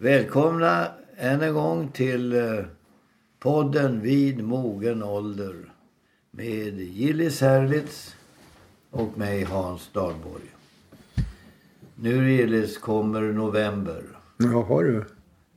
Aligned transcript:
Välkomna 0.00 0.88
än 1.16 1.42
en 1.42 1.54
gång 1.54 1.88
till 1.88 2.32
eh, 2.32 2.58
podden 3.38 4.00
Vid 4.00 4.44
mogen 4.44 5.02
ålder 5.02 5.54
med 6.30 6.80
Gillis 6.80 7.40
Herlitz 7.40 8.16
och 8.90 9.18
mig 9.18 9.44
Hans 9.44 9.90
Dahlborg. 9.92 10.44
Nu 11.94 12.32
Gillis 12.32 12.78
kommer 12.78 13.20
november. 13.20 14.02
Jaha 14.36 14.82
du. 14.82 15.04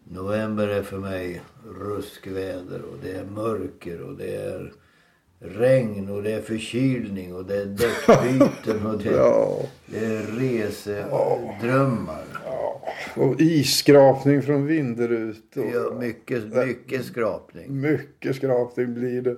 November 0.04 0.68
är 0.68 0.84
för 0.84 0.98
mig 0.98 1.42
ruskväder 1.80 2.82
och 2.82 2.98
det 3.04 3.12
är 3.12 3.26
mörker 3.26 4.02
och 4.02 4.18
det 4.18 4.36
är 4.36 4.73
regn 5.39 6.10
och 6.10 6.23
det 6.23 6.32
är 6.32 6.42
förkylning 6.42 7.36
och 7.36 7.46
det 7.46 7.62
är 7.62 7.66
däckbyten 7.66 8.86
och 8.86 8.98
det, 8.98 9.12
Ja. 9.16 9.58
det 9.86 10.05
är 10.05 10.21
resedrömmar. 10.21 12.23
Och 13.16 13.41
isskrapning 13.41 14.41
från 14.41 14.66
vinderut. 14.66 15.58
Och 15.58 15.66
Ja, 15.73 15.99
mycket, 15.99 16.55
mycket 16.55 17.05
skrapning. 17.05 17.81
Mycket 17.81 18.35
skrapning 18.35 18.94
blir 18.94 19.22
det. 19.22 19.38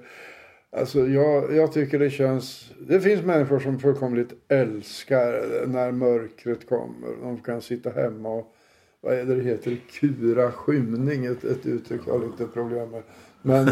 Alltså 0.78 1.08
jag, 1.08 1.56
jag 1.56 1.74
tycker 1.74 2.00
det 2.00 2.10
känns... 2.10 2.72
Det 2.88 3.00
finns 3.00 3.24
människor 3.24 3.60
som 3.60 3.80
fullkomligt 3.80 4.34
älskar 4.48 5.44
när 5.68 5.92
mörkret 5.92 6.70
kommer. 6.70 7.10
De 7.22 7.42
kan 7.42 7.62
sitta 7.62 7.90
hemma 7.90 8.30
och... 8.30 8.56
Vad 9.02 9.14
är 9.14 9.26
det 9.26 9.36
det 9.36 9.44
heter? 9.44 9.78
Kura 9.92 10.52
skymning. 10.52 11.26
Ett, 11.26 11.44
ett 11.44 11.66
uttryck 11.66 12.02
jag 12.06 12.14
har 12.14 12.26
lite 12.26 12.46
problem 12.46 12.90
med. 12.90 13.04
Men, 13.42 13.70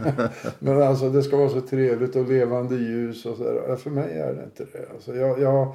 men 0.58 0.82
alltså 0.82 1.10
det 1.10 1.22
ska 1.22 1.36
vara 1.36 1.48
så 1.48 1.60
trevligt 1.60 2.16
och 2.16 2.28
levande 2.28 2.74
ljus 2.74 3.26
och 3.26 3.36
så 3.36 3.44
där. 3.44 3.76
För 3.76 3.90
mig 3.90 4.18
är 4.18 4.34
det 4.34 4.44
inte 4.44 4.66
det. 4.72 4.88
Alltså 4.94 5.14
jag, 5.16 5.40
jag, 5.40 5.74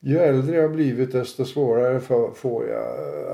ju 0.00 0.18
äldre 0.18 0.56
jag 0.56 0.72
blivit 0.72 1.12
desto 1.12 1.44
svårare 1.44 2.00
för, 2.00 2.30
får 2.30 2.66
jag 2.66 2.86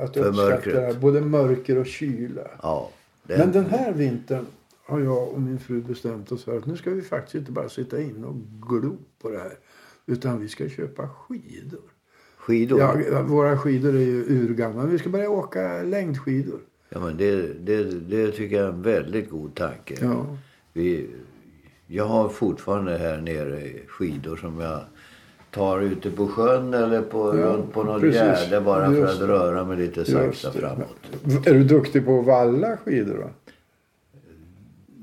att 0.03 0.15
För 0.15 0.21
uppskatta 0.21 0.33
mörkret. 0.33 1.01
Både 1.01 1.21
mörker 1.21 1.79
och 1.79 1.87
kyla. 1.87 2.51
Ja. 2.63 2.91
Det, 3.23 3.39
Men 3.39 3.53
den 3.53 3.67
här 3.67 3.93
vintern 3.93 4.47
har 4.85 5.01
jag 5.01 5.29
och 5.29 5.41
min 5.41 5.59
fru 5.59 5.81
bestämt 5.81 6.33
oss 6.33 6.45
för 6.45 6.59
att 6.59 6.67
nu 6.67 6.77
ska 6.77 6.91
vi 6.91 7.03
faktiskt 7.03 7.35
inte 7.35 7.53
bara 7.53 7.69
sitta 7.69 8.01
inne 8.01 8.27
och 8.27 8.37
glo 8.69 8.97
på 9.23 9.31
det 9.31 9.39
här. 9.39 9.53
Utan 10.07 10.41
vi 10.41 10.49
ska 10.49 10.69
köpa 10.69 11.09
skidor. 11.09 11.81
skidor. 12.37 12.81
Ja. 12.81 13.01
Ja, 13.13 13.23
våra 13.23 13.59
skidor 13.59 13.95
är 13.95 14.01
ju 14.01 14.25
urgamla. 14.29 14.87
Vi 14.87 14.99
ska 14.99 15.09
börja 15.09 15.31
åka 15.31 15.83
längdskidor. 15.83 16.61
men 16.89 17.17
det, 17.17 17.53
det, 17.53 17.85
det 17.85 18.33
tycker 18.33 18.57
jag 18.57 18.65
är 18.65 18.73
en 18.73 18.83
väldigt 18.83 19.31
god 19.31 19.55
tanke. 19.55 19.97
Ja. 20.01 20.37
Vi, 20.73 21.11
jag 21.87 22.05
har 22.05 22.29
fortfarande 22.29 22.99
här 22.99 23.21
nere 23.21 23.71
skidor 23.89 24.37
som 24.37 24.61
jag 24.61 24.81
tar 25.55 25.81
ute 25.81 26.11
på 26.11 26.27
sjön 26.29 26.75
eller 26.75 27.03
på, 27.03 27.39
Ja, 27.39 27.45
runt 27.47 27.73
på 27.73 27.83
något 27.83 28.01
precis. 28.01 28.21
gärde 28.21 28.61
bara 28.61 28.87
för 28.87 28.97
Just 28.97 29.13
att 29.13 29.21
det. 29.21 29.27
röra 29.27 29.65
mig 29.65 29.77
lite 29.77 30.05
sakta 30.05 30.51
det. 30.53 30.59
framåt. 30.59 31.47
Är 31.47 31.55
du 31.55 31.65
duktig 31.65 32.05
på 32.07 32.21
att 32.21 32.27
valla 32.27 32.77
skidor 32.77 33.17
då? 33.19 33.31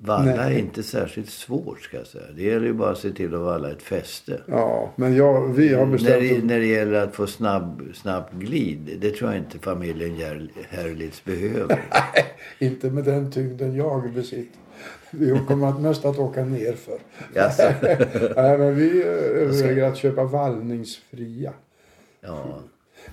Valla 0.02 0.32
är 0.32 0.38
Nej. 0.50 0.60
inte 0.60 0.84
särskilt 0.84 1.30
svårt 1.30 1.82
ska 1.82 1.98
jag 1.98 2.08
säga. 2.08 2.24
Det 2.36 2.44
gäller 2.44 2.66
ju 2.68 2.74
bara 2.74 2.90
att 2.92 2.98
se 2.98 3.10
till 3.12 3.36
att 3.36 3.42
valla 3.42 3.72
ett 3.72 3.82
fäste. 3.82 4.42
Ja, 4.46 4.92
men 4.96 5.16
jag, 5.16 5.48
vi 5.54 5.74
har 5.74 5.86
När 5.86 5.92
bestämt 5.92 6.22
det, 6.22 6.38
oss. 6.38 6.44
när 6.44 6.60
det 6.60 6.66
gäller 6.66 7.04
att 7.04 7.16
få 7.16 7.28
snabb, 7.28 7.82
snabb 7.94 8.24
glid, 8.40 8.98
det 9.02 9.12
tror 9.12 9.30
jag 9.32 9.40
inte 9.40 9.60
familjen 9.60 10.50
Herlitz 10.70 11.24
behöver. 11.26 11.80
Inte 12.60 12.90
med 12.90 13.04
den 13.04 13.32
tyngden 13.32 13.76
jag 13.76 14.14
besitter. 14.14 14.60
Vi 15.12 15.42
kommer 15.48 15.68
att 15.68 15.82
mest 15.82 16.06
att 16.06 16.20
åka 16.20 16.46
nerför. 16.46 17.00
Jaså? 17.36 17.64
Nej, 18.36 18.58
men 18.58 18.76
vi 18.76 19.02
eh, 19.02 19.08
överväger 19.08 19.84
att 19.84 19.98
köpa 19.98 20.24
vallningsfria. 20.24 21.54
Ja, 22.22 22.60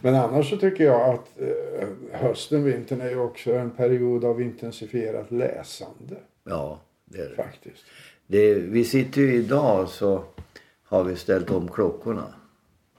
Men 0.00 0.14
annars 0.14 0.50
så 0.50 0.56
tycker 0.56 0.84
jag 0.84 1.14
att 1.14 1.40
eh, 1.40 1.88
hösten, 2.12 2.64
vintern 2.64 3.00
är 3.00 3.10
ju 3.10 3.18
också 3.18 3.52
en 3.52 3.70
period 3.70 4.24
av 4.24 4.42
intensifierat 4.42 5.30
läsande. 5.30 6.16
ja 6.44 6.80
det 7.04 7.18
är 7.18 7.28
det. 7.28 7.36
Faktiskt. 7.36 7.84
det. 8.26 8.54
Vi 8.54 8.84
sitter 8.84 9.20
ju 9.20 9.34
idag 9.34 9.88
så 9.88 10.24
har 10.84 11.04
vi 11.04 11.16
ställt 11.16 11.50
om 11.50 11.68
klockorna. 11.68 12.34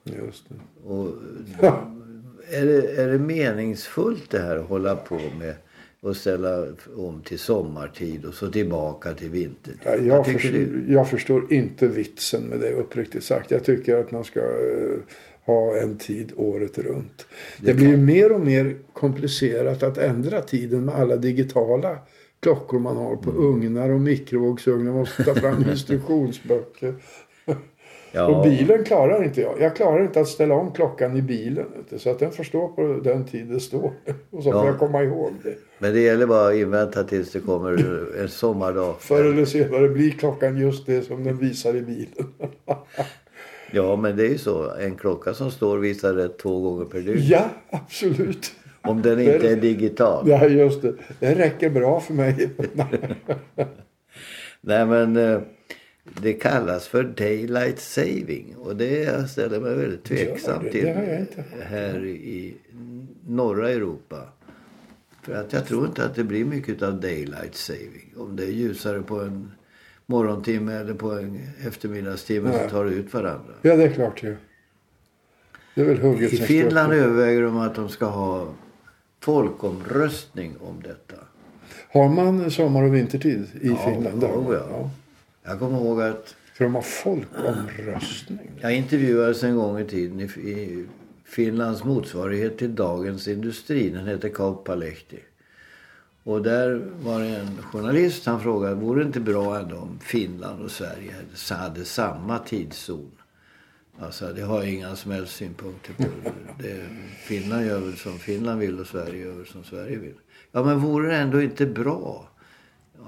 Just 0.04 0.46
det. 0.50 0.88
Och 0.90 1.08
är, 2.50 2.66
det, 2.66 3.02
är 3.02 3.08
det 3.08 3.20
meningsfullt 3.20 4.30
det 4.30 4.40
här 4.40 4.58
att 4.58 4.68
hålla 4.68 4.96
på 4.96 5.20
med 5.40 5.56
att 6.08 6.18
ställa 6.18 6.66
om 6.98 7.22
till 7.26 7.40
sommartid 7.40 8.26
och 8.26 8.34
så 8.34 8.52
tillbaka 8.52 9.14
till 9.14 9.30
vintertid? 9.30 9.80
Ja, 9.86 9.96
Jag, 9.96 10.26
förstår, 10.26 10.50
du? 10.52 10.84
jag 10.88 11.10
förstår 11.10 11.54
inte 11.54 11.88
vitsen 11.88 12.44
med 12.44 12.60
det 12.60 12.72
uppriktigt 12.74 13.24
sagt. 13.24 13.52
Jag 13.52 13.64
tycker 13.64 13.98
att 13.98 14.12
man 14.12 14.24
ska 14.24 14.40
eh, 14.40 14.98
ha 15.46 15.76
en 15.78 15.98
tid 15.98 16.32
året 16.36 16.78
runt. 16.78 17.26
Det, 17.62 17.74
blir 17.74 17.88
ju 17.88 17.98
mer 17.98 18.32
och 18.32 18.42
mer 18.42 18.76
komplicerat 18.94 19.84
att 19.84 19.98
ändra 19.98 20.42
tiden 20.42 20.86
med 20.86 20.96
alla 20.96 21.16
digitala 21.16 21.98
klockor 22.40 22.80
man 22.80 22.98
har 22.98 23.12
Mm. 23.12 23.22
på 23.24 23.32
ugnar 23.32 23.90
och 23.90 24.02
mikrovågsugnar. 24.02 24.92
Man 24.92 25.00
måste 25.00 25.24
ta 25.24 25.36
fram 25.36 25.70
instruktionsböcker. 25.72 26.96
Ja, 28.18 28.26
Och 28.28 28.44
bilen 28.44 28.84
klarar 28.84 29.24
inte 29.24 29.42
jag. 29.42 29.62
Jag 29.62 29.76
klarar 29.76 30.04
inte 30.04 30.20
att 30.20 30.28
ställa 30.28 30.56
om 30.56 30.72
klockan 30.72 31.18
i 31.18 31.22
bilen. 31.22 31.66
Så 31.98 32.10
att 32.10 32.20
den 32.20 32.32
får 32.32 32.44
stå 32.44 32.68
på 32.68 33.00
den 33.04 33.26
tid 33.26 33.48
det 33.48 33.60
står. 33.60 33.92
Och 34.32 34.44
så 34.44 34.52
får 34.52 34.62
Ja. 34.62 34.66
jag 34.66 34.80
komma 34.80 35.04
ihåg 35.04 35.32
det. 35.44 35.56
men 35.80 35.94
det 35.94 36.00
gäller 36.00 36.28
bara 36.28 36.48
att 36.50 36.56
invänta 36.56 37.04
tills 37.04 37.32
det 37.32 37.40
kommer 37.40 37.72
en 38.22 38.30
sommardag. 38.30 38.96
Förr 39.00 39.24
eller 39.26 39.46
senare 39.46 39.90
blir 39.90 40.12
klockan 40.12 40.58
just 40.58 40.86
det 40.86 41.02
som 41.02 41.24
den 41.24 41.38
visar 41.38 41.76
i 41.76 41.82
bilen. 41.82 42.34
Ja, 43.72 43.96
men 43.96 44.16
det 44.18 44.24
är 44.26 44.30
ju 44.30 44.38
så. 44.38 44.72
En 44.76 44.96
klocka 44.96 45.34
som 45.34 45.52
står 45.52 45.78
visar 45.78 46.14
rätt 46.14 46.38
två 46.40 46.62
gånger 46.62 46.86
per 46.86 47.00
dygn. 47.00 47.20
ja, 47.24 47.50
absolut. 47.70 48.52
Om 48.82 49.02
den 49.02 49.20
inte 49.20 49.50
är 49.52 49.56
digital. 49.56 50.30
Ja, 50.30 50.46
just 50.46 50.82
det. 50.82 50.94
Det 51.20 51.36
räcker 51.36 51.70
bra 51.70 52.00
för 52.00 52.14
mig. 52.14 52.50
Nej, 54.62 54.86
men 54.86 55.18
eh, 55.18 55.40
det 56.22 56.34
kallas 56.34 56.88
för 56.88 57.04
daylight 57.04 57.80
saving. 57.80 58.56
Och 58.58 58.76
det 58.76 59.30
ställer 59.30 59.60
mig 59.60 59.76
väldigt 59.76 60.04
tveksam 60.04 60.64
det? 60.64 60.72
till 60.72 60.88
här 61.62 62.06
i 62.06 62.56
norra 63.28 63.70
Europa. 63.70 64.22
För 65.22 65.34
att 65.34 65.54
jag 65.54 65.66
tror 65.68 65.86
inte 65.86 66.06
att 66.06 66.16
det 66.16 66.24
blir 66.24 66.46
mycket 66.46 66.82
av 66.82 67.02
daylight 67.02 67.56
saving. 67.56 68.14
Om 68.18 68.36
det 68.36 68.44
är 68.44 68.52
ljusare 68.52 69.02
på 69.02 69.20
en 69.22 69.52
morgontimme 70.06 70.74
eller 70.74 70.94
på 70.94 71.12
en 71.12 71.40
eftermiddagstimme 71.68 72.50
Nej. 72.50 72.60
så 72.64 72.70
tar 72.70 72.86
det 72.86 72.92
ut 72.92 73.14
varandra. 73.14 73.54
Ja, 73.62 73.76
det 73.76 73.84
är 73.84 73.92
klart 73.94 74.24
ju. 74.24 74.36
Det 75.76 75.82
är 75.82 75.86
väl 75.86 75.98
hugget 75.98 76.34
I 76.34 76.38
Finland 76.38 76.94
överväger 76.94 77.42
de 77.42 77.58
att 77.58 77.76
de 77.76 77.90
ska 77.90 78.06
ha 78.06 78.54
folkomröstning 79.20 80.56
om 80.60 80.82
detta. 80.84 81.16
Har 81.90 82.10
man 82.10 82.52
sommar 82.52 82.84
och 82.84 82.96
vintertid 82.96 83.48
i 83.62 83.68
Ja, 83.68 83.92
Finland? 83.92 84.22
Där? 84.22 84.28
ja, 84.28 84.54
ja. 84.54 84.90
Jag 85.48 85.60
kommer 85.60 85.78
ihåg 85.78 86.02
att 86.02 86.36
Ska 86.54 86.64
de 86.64 86.76
ha 86.76 86.82
folkomröstning? 86.82 88.52
jag 88.62 88.76
intervjuades 88.76 89.44
en 89.44 89.56
gång 89.56 89.80
i 89.80 89.86
tiden 89.86 90.20
i, 90.20 90.24
i 90.24 90.86
Finlands 91.26 91.84
motsvarighet 91.84 92.58
till 92.58 92.76
Dagens 92.76 93.28
Industri. 93.28 93.90
Den 93.90 94.08
heter 94.08 94.30
Kauppalehti. 94.30 95.20
Och 96.24 96.42
där 96.42 96.82
var 97.04 97.20
det 97.20 97.28
en 97.28 97.62
journalist. 97.62 98.26
Han 98.26 98.42
frågade, 98.42 98.76
vore 98.76 99.00
det 99.02 99.08
inte 99.08 99.20
bra 99.20 99.60
ändå 99.60 99.76
om 99.78 100.00
Finland 100.00 100.62
och 100.64 100.72
Sverige 100.72 101.12
hade- 101.50 101.62
hade 101.64 101.86
samma 101.86 102.40
tidszon? 102.40 103.12
Alltså 104.00 104.34
det 104.34 104.42
har 104.42 104.64
jag 104.64 104.74
inga 104.74 104.96
som 104.96 105.12
helst 105.12 105.36
synpunkter 105.36 105.94
på. 105.94 106.04
Det, 106.60 106.86
Finland 107.26 107.66
gör 107.66 107.80
väl 107.80 107.98
som 107.98 108.20
Finland 108.20 108.60
vill 108.60 108.80
och 108.80 108.88
Sverige 108.88 109.26
gör 109.26 109.34
väl 109.34 109.46
som 109.48 109.64
Sverige 109.64 109.98
vill. 109.98 110.14
Ja 110.52 110.64
men 110.64 110.80
vore 110.80 111.08
det 111.08 111.16
ändå 111.16 111.42
inte 111.42 111.66
bra? 111.66 112.30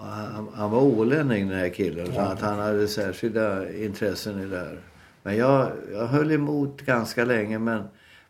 Ja, 0.01 0.05
Han, 0.05 0.49
han 0.53 0.71
var 0.71 0.81
ålänning 0.81 1.49
den 1.49 1.59
här 1.59 1.69
killen. 1.69 2.13
Så 2.13 2.19
att 2.19 2.41
han 2.41 2.59
hade 2.59 2.87
särskilda 2.87 3.73
intressen 3.73 4.39
i 4.39 4.45
det 4.45 4.57
här. 4.57 4.79
Men 5.23 5.37
jag, 5.37 5.71
jag 5.91 6.07
höll 6.07 6.31
emot 6.31 6.81
ganska 6.81 7.25
länge. 7.25 7.59
Men 7.59 7.83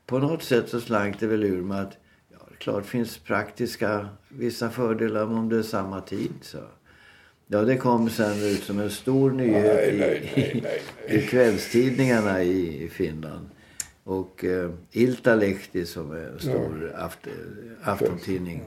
på 0.05 0.19
något 0.19 0.43
sätt 0.43 0.69
så 0.69 0.81
slank 0.81 1.19
det 1.19 1.27
väl 1.27 1.43
ur 1.43 1.61
mig 1.61 1.79
att 1.79 1.97
ja, 2.31 2.37
klart 2.57 2.85
finns 2.85 3.17
praktiska 3.17 4.07
vissa 4.29 4.69
fördelar 4.69 5.23
om 5.23 5.49
det 5.49 5.57
är 5.57 5.63
samma 5.63 6.01
tid. 6.01 6.33
Så. 6.41 6.57
Ja, 7.47 7.61
det 7.61 7.77
kom 7.77 8.09
sen 8.09 8.43
ut 8.43 8.63
som 8.63 8.79
en 8.79 8.89
stor 8.89 9.31
nyhet 9.31 9.93
i, 9.93 9.99
nej, 9.99 10.31
nej, 10.35 10.63
nej, 10.63 11.17
i 11.19 11.27
kvällstidningarna 11.27 12.43
i, 12.43 12.83
i 12.83 12.89
Finland. 12.89 13.49
Och 14.03 14.45
eh, 14.45 14.71
Iltalehti 14.91 15.85
som 15.85 16.11
är 16.11 16.27
en 16.33 16.39
stor 16.39 16.95
aft, 16.97 17.19
aftontidning. 17.83 18.63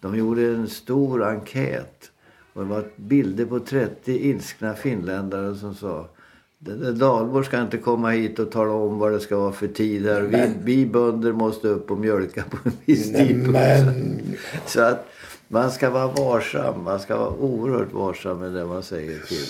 De 0.00 0.16
gjorde 0.16 0.46
en 0.46 0.68
stor 0.68 1.24
enkät. 1.24 2.10
Och 2.54 2.62
det 2.62 2.68
var 2.68 2.84
bilder 2.96 3.44
på 3.44 3.60
30 3.60 4.12
ilskna 4.12 4.74
finländare 4.74 5.54
som 5.54 5.74
sa 5.74 6.08
"Det 6.58 6.74
där 6.74 6.92
Dahlborg 6.92 7.44
ska 7.46 7.60
inte 7.62 7.78
komma 7.78 8.10
hit 8.10 8.38
och 8.38 8.50
tala 8.52 8.70
om 8.72 8.98
vad 8.98 9.12
det 9.12 9.20
ska 9.20 9.36
vara 9.36 9.52
för 9.52 9.68
tid 9.68 10.06
här. 10.06 10.20
Vi, 10.22 10.52
vi 10.64 10.86
bönder 10.86 11.32
måste 11.32 11.68
upp 11.68 11.90
och 11.90 11.98
mjölka 11.98 12.44
på 12.50 12.56
en 12.64 12.72
viss. 12.84 13.12
Men 13.46 14.20
Så 14.66 14.80
att 14.80 15.06
man 15.48 15.70
ska 15.70 15.90
vara 15.90 16.06
varsam. 16.06 16.84
Man 16.84 17.00
ska 17.00 17.16
vara 17.16 17.30
oerhört 17.30 17.92
varsam 17.92 18.38
med 18.38 18.52
det 18.52 18.64
man 18.66 18.82
säger 18.82 19.18
till, 19.18 19.46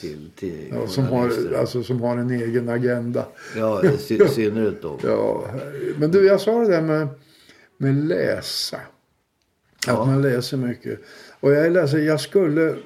till, 0.00 0.30
till 0.36 0.68
ja, 0.74 0.86
som, 0.86 1.04
har, 1.04 1.30
alltså, 1.58 1.82
som 1.82 2.00
har 2.00 2.16
en 2.16 2.30
egen 2.30 2.68
agenda. 2.68 3.24
Ja, 3.56 3.84
i 3.84 3.96
sy- 3.98 4.28
synnerhet 4.28 4.82
då. 4.82 4.98
Ja, 5.02 5.44
men 5.98 6.10
du, 6.10 6.26
jag 6.26 6.40
sa 6.40 6.60
det 6.60 6.68
där 6.70 6.82
med, 6.82 7.08
med 7.76 7.94
läsa. 8.04 8.76
Att 8.76 8.82
Ja. 9.86 10.04
man 10.04 10.22
läser 10.22 10.56
mycket. 10.56 11.00
Och 11.42 11.52
jag 11.52 11.72
läser, 11.72 11.98
jag 11.98 12.20
skulle 12.20 12.76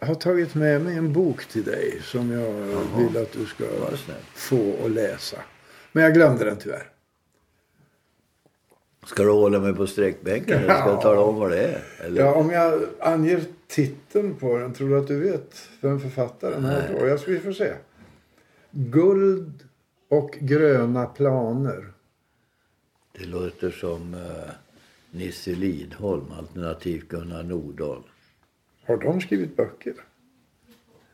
ha 0.00 0.14
tagit 0.14 0.54
med 0.54 0.80
mig 0.80 0.96
en 0.96 1.12
bok 1.12 1.44
till 1.44 1.64
dig 1.64 2.00
som 2.02 2.30
jag 2.30 2.52
vill 2.98 3.16
att 3.22 3.32
du 3.32 3.46
ska 3.46 3.64
få 4.34 4.74
att 4.84 4.90
läsa. 4.90 5.36
Men 5.92 6.04
jag 6.04 6.14
glömde 6.14 6.44
den 6.44 6.56
tyvärr. 6.56 6.90
Ska 9.06 9.22
du 9.22 9.30
hålla 9.30 9.58
mig 9.60 9.74
på 9.74 9.86
sträckbänken 9.86 10.58
eller 10.58 10.74
ska 10.74 10.88
Ja. 10.88 10.96
du 10.96 11.02
tala 11.02 11.20
om 11.20 11.36
vad 11.36 11.50
det 11.50 11.62
är? 11.62 11.82
Eller? 12.00 12.20
Ja, 12.22 12.34
om 12.34 12.50
jag 12.50 12.82
anger 13.00 13.40
titeln 13.66 14.34
på 14.34 14.58
den, 14.58 14.72
tror 14.74 14.88
du 14.88 14.98
att 14.98 15.06
du 15.08 15.20
vet 15.20 15.68
vem 15.80 16.00
författaren 16.00 16.64
är 16.64 16.96
då? 17.00 17.06
Jag 17.06 17.20
ska 17.20 17.30
vi 17.30 17.40
få 17.40 17.52
se. 17.52 17.72
Guld 18.70 19.64
och 20.08 20.30
gröna 20.40 21.06
planer. 21.06 21.92
Det 23.18 23.24
låter 23.24 23.70
som 23.70 24.14
uh, 24.14 24.20
Nisse 25.16 25.50
Lidholm, 25.54 26.24
alternativt 26.38 27.08
Gunnar 27.08 27.42
Nordahl. 27.42 28.02
Har 28.86 28.96
de 28.96 29.20
skrivit 29.20 29.56
böcker? 29.56 29.94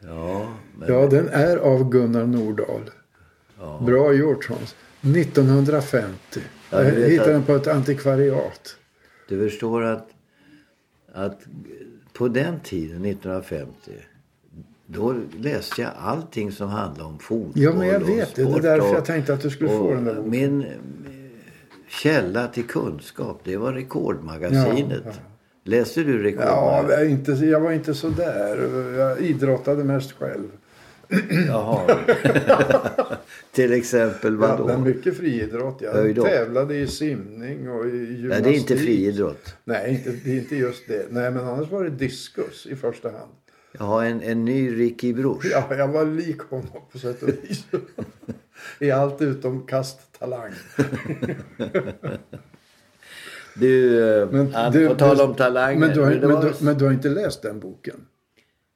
Ja, 0.00 0.54
men... 0.78 0.88
Ja, 0.94 1.06
den 1.06 1.28
är 1.28 1.56
av 1.56 1.90
Gunnar 1.90 2.26
Nordahl. 2.26 2.90
Ja. 3.58 3.82
Bra 3.86 4.12
gjort 4.12 4.48
Hans. 4.48 4.74
1950. 5.00 6.40
Ja, 6.70 6.82
jag 6.84 6.92
hittade 6.92 7.20
att- 7.20 7.26
den 7.26 7.42
på 7.42 7.52
ett 7.54 7.66
antikvariat. 7.66 8.76
Du 9.28 9.48
förstår 9.50 9.82
att, 9.82 10.08
att 11.12 11.40
på 12.12 12.28
den 12.28 12.60
tiden, 12.60 13.04
1950, 13.04 13.90
då 14.86 15.14
läste 15.38 15.82
jag 15.82 15.90
allting 15.98 16.52
som 16.52 16.68
handlade 16.68 17.08
om 17.08 17.18
fotboll 17.18 17.62
Ja, 17.62 17.74
men 17.74 17.88
jag 17.88 18.02
och 18.02 18.08
vet 18.08 18.34
det. 18.34 18.44
Det 18.44 18.50
är 18.58 18.62
därför 18.62 18.90
och- 18.90 18.96
jag 18.96 19.04
tänkte 19.04 19.34
att 19.34 19.40
du 19.42 19.50
skulle 19.50 19.70
och 19.70 19.78
få 19.78 19.94
den 19.94 20.04
där 20.04 20.14
boken. 20.14 20.30
Min 20.30 20.66
källa 22.02 22.48
till 22.48 22.64
kunskap, 22.66 23.40
det 23.44 23.56
var 23.56 23.72
Rekordmagasinet. 23.72 25.02
Ja, 25.04 25.10
ja. 25.10 25.12
Läste 25.64 26.02
du 26.02 26.12
Ja, 26.16 26.22
Rekordmagasinet? 26.24 26.90
jag, 26.90 27.00
är 27.00 27.08
inte, 27.08 27.32
jag 27.46 27.60
var 27.60 27.72
inte 27.72 27.94
så 27.94 28.08
där. 28.08 28.56
Jag 28.98 29.20
idrottade 29.20 29.84
mest 29.84 30.12
själv. 30.12 30.48
Jaha. 31.48 31.96
till 33.52 33.72
exempel 33.72 34.32
Jag 34.32 34.38
vadå? 34.38 34.68
hade 34.68 34.78
mycket 34.84 35.16
friidrott. 35.16 35.78
Jag 35.80 35.92
Höjdhopp. 35.92 36.28
tävlade 36.28 36.76
i 36.76 36.86
simning 36.86 37.70
och 37.70 37.86
i 37.86 37.88
gymnastik. 37.90 38.28
Nej, 38.28 38.40
det 38.42 38.48
är 38.50 38.58
inte 38.60 38.76
friidrott. 38.76 39.54
Nej, 39.64 39.90
inte, 39.90 40.10
det 40.24 40.30
är 40.32 40.38
inte 40.38 40.56
just 40.56 40.88
det. 40.88 41.06
Nej, 41.10 41.30
men 41.30 41.48
annars 41.48 41.70
var 41.70 41.84
det 41.84 41.90
diskus 41.90 42.66
i 42.66 42.76
första 42.76 43.10
hand. 43.10 43.32
Jag 43.78 43.84
har 43.84 44.04
en, 44.04 44.22
en 44.22 44.44
ny 44.44 44.78
Ricky 44.80 45.12
Bruch. 45.12 45.44
Ja, 45.50 45.74
jag 45.76 45.88
var 45.88 46.04
lik 46.04 46.40
honom 46.40 46.82
på 46.92 46.98
sätt 46.98 47.22
och 47.22 47.28
vis. 47.28 47.64
I 48.78 48.90
allt 48.90 49.22
utom 49.22 49.66
kasttalang. 50.22 50.52
Du, 53.54 54.28
Men 54.32 54.72
du- 54.72 54.94
tala 54.94 55.14
du- 55.14 55.22
om 55.22 55.34
talanger. 55.34 55.78
Men 55.80 55.90
du, 55.94 56.00
har, 56.00 56.10
men, 56.10 56.30
var- 56.32 56.42
du, 56.42 56.64
men 56.64 56.78
du 56.78 56.84
har 56.84 56.92
inte 56.92 57.08
läst 57.08 57.42
den 57.42 57.60
boken? 57.60 57.94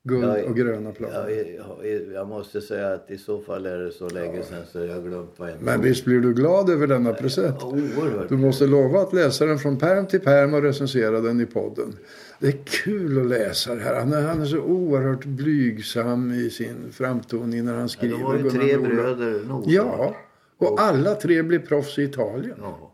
Guld 0.05 0.25
Ja, 0.25 0.45
och 0.49 0.57
gröna 0.57 0.91
planer. 0.93 1.29
Ja, 1.59 1.85
jag, 1.85 2.13
jag 2.15 2.29
måste 2.29 2.61
säga 2.61 2.93
att 2.93 3.11
i 3.11 3.19
så 3.19 3.41
fall 3.41 3.67
är 3.67 3.79
det 3.79 3.91
så 3.91 4.09
länge 4.09 4.43
sedan 4.43 4.63
så 4.73 4.79
jag 4.79 5.05
glömt 5.05 5.31
vad 5.37 5.49
en 5.49 5.57
Men 5.61 5.81
visst 5.81 6.05
blir 6.05 6.21
du 6.21 6.35
glad 6.35 6.71
över 6.71 6.87
denna 6.87 7.13
present? 7.13 7.63
Oerhört. 7.63 8.29
Du 8.29 8.37
måste 8.37 8.67
lova 8.67 9.01
att 9.01 9.13
läsa 9.13 9.47
den 9.47 9.59
från 9.59 9.79
pärm 9.79 10.07
till 10.07 10.21
pärm 10.21 10.55
och 10.55 10.63
recensera 10.63 11.21
den 11.21 11.41
i 11.41 11.47
podden. 11.47 11.97
Det 12.39 12.47
är 12.47 12.59
kul 12.85 13.21
att 13.21 13.27
läsa 13.27 13.75
det 13.75 13.81
här. 13.81 13.95
Han 14.01 14.13
är, 14.13 14.21
han 14.23 14.41
är 14.43 14.47
så 14.47 14.59
oerhört 14.59 15.25
blygsam 15.25 16.33
i 16.33 16.51
sin 16.51 16.77
framtoning 16.93 17.65
när 17.65 17.73
han 17.73 17.83
Ja, 17.83 17.89
skriver. 17.89 18.15
de 18.19 18.23
var 18.23 18.37
ju 18.37 18.51
tre 18.51 18.77
bröder 18.77 19.45
Nordahl. 19.49 19.73
Ja, 19.73 20.17
och 20.59 20.81
alla 20.81 21.15
tre 21.15 21.43
blir 21.43 21.59
proffs 21.59 21.99
i 21.99 22.03
Italien. 22.03 22.59
Ja. 22.61 22.93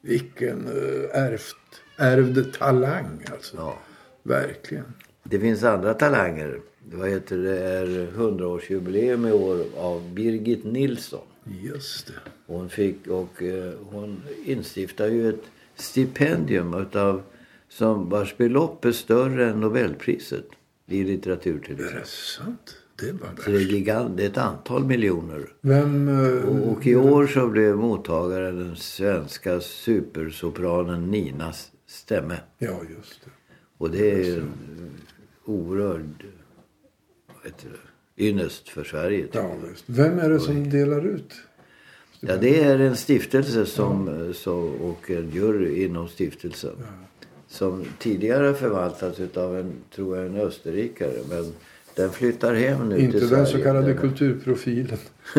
Vilken 0.00 0.68
uh, 0.68 1.04
ärvt, 1.12 1.82
ärvd 1.96 2.52
talang 2.58 3.24
alltså. 3.32 3.56
ja. 3.56 3.78
Verkligen. 4.22 4.84
Det 5.22 5.40
finns 5.40 5.62
andra 5.62 5.94
talanger. 5.94 6.60
Vad 6.92 7.08
heter 7.08 7.36
det? 7.36 7.58
är 7.58 7.86
100-årsjubileum 7.86 9.28
i 9.28 9.32
år 9.32 9.64
av 9.76 10.10
Birgit 10.14 10.64
Nilsson. 10.64 11.26
Just 11.44 12.06
det. 12.06 12.12
Hon 12.46 12.68
fick 12.68 13.06
och 13.06 13.42
eh, 13.42 13.72
hon 13.90 14.22
instiftade 14.44 15.10
ju 15.10 15.28
ett 15.28 15.42
stipendium 15.74 16.74
utav 16.74 17.22
som 17.68 18.08
vars 18.08 18.36
belopp 18.36 18.84
är 18.84 18.92
större 18.92 19.50
än 19.50 19.60
Nobelpriset 19.60 20.46
i 20.86 21.04
litteratur 21.04 21.58
till 21.58 21.80
Är 21.80 21.92
det 21.92 22.06
sant? 22.06 22.76
Det 22.98 23.12
var 23.12 23.28
Så 23.44 23.50
det 23.50 23.56
är, 23.56 23.58
värst. 23.60 23.70
gigant, 23.72 24.16
det 24.16 24.22
är 24.24 24.26
ett 24.28 24.36
antal 24.38 24.84
miljoner. 24.84 25.46
Vem... 25.60 26.08
eh, 26.08 26.44
Och, 26.48 26.72
och 26.72 26.86
i 26.86 26.96
år 26.96 27.26
så 27.26 27.46
blev 27.48 27.76
mottagaren 27.76 28.58
den 28.58 28.76
svenska 28.76 29.60
supersopranen 29.60 31.10
Nina 31.10 31.52
Stämme. 31.86 32.36
Ja, 32.58 32.80
just 32.96 33.24
det. 33.24 33.30
Och 33.78 33.90
det 33.90 34.10
är 34.10 34.36
en 34.38 34.50
oerhörd 35.44 36.24
ynnest 38.16 38.68
för 38.68 38.84
Sverige. 38.84 39.26
Ja. 39.32 39.50
Vem 39.86 40.18
är 40.18 40.30
det 40.30 40.40
som 40.40 40.70
delar 40.70 41.06
ut? 41.06 41.32
Ja, 42.20 42.36
det 42.36 42.60
är 42.62 42.78
en 42.78 42.96
stiftelse 42.96 43.66
som, 43.66 44.32
så, 44.34 44.54
och 44.58 45.10
en 45.10 45.30
jury 45.30 45.84
inom 45.84 46.08
stiftelsen. 46.08 46.76
Som 47.48 47.84
tidigare 47.98 48.54
förvaltats 48.54 49.36
av 49.36 49.58
en, 49.58 49.72
tror 49.94 50.16
jag, 50.16 50.26
en 50.26 50.36
österrikare. 50.36 51.18
Men 51.28 51.52
den 51.96 52.10
flyttar 52.10 52.54
hem 52.54 52.88
nu 52.88 52.98
Inte 52.98 53.12
till 53.18 53.28
den 53.28 53.46
Sverige. 53.46 53.46
så 53.46 53.62
kallade 53.62 53.86
Den- 53.86 53.96
kulturprofilen. 53.98 54.98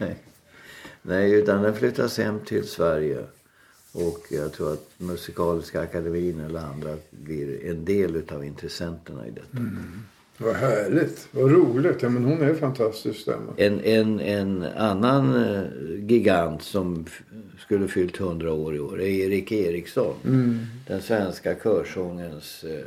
Nej. 0.00 0.16
Nej, 1.02 1.32
utan 1.32 1.62
den 1.62 1.74
flyttas 1.74 2.18
hem 2.18 2.38
till 2.46 2.64
Sverige. 2.68 3.18
Och 3.92 4.26
jag 4.30 4.52
tror 4.52 4.72
att 4.72 4.86
Musikaliska 4.98 5.80
akademin 5.80 6.40
eller 6.40 6.60
andra 6.60 6.96
blir 7.10 7.66
en 7.70 7.84
del 7.84 8.16
utav 8.16 8.44
intressenterna 8.44 9.26
i 9.26 9.30
detta. 9.30 9.64
Vad 10.38 10.54
härligt. 10.56 11.28
Vad 11.30 11.50
roligt. 11.52 12.02
Ja, 12.02 12.08
men 12.08 12.24
hon 12.24 12.42
är 12.42 12.54
fantastisk 12.54 13.20
stämma. 13.20 13.52
En, 13.56 13.80
en, 13.80 14.20
en 14.20 14.62
annan 14.62 15.44
eh, 15.44 15.62
gigant 16.10 16.62
som 16.62 17.06
skulle 17.58 17.88
fyllt 17.88 18.20
100 18.20 18.52
år 18.52 18.76
i 18.76 18.80
år 18.80 19.00
är 19.00 19.06
Erik 19.06 19.52
Eriksson. 19.52 20.14
Den 20.86 21.02
svenska 21.02 21.54
körsångens 21.62 22.64
eh, 22.64 22.84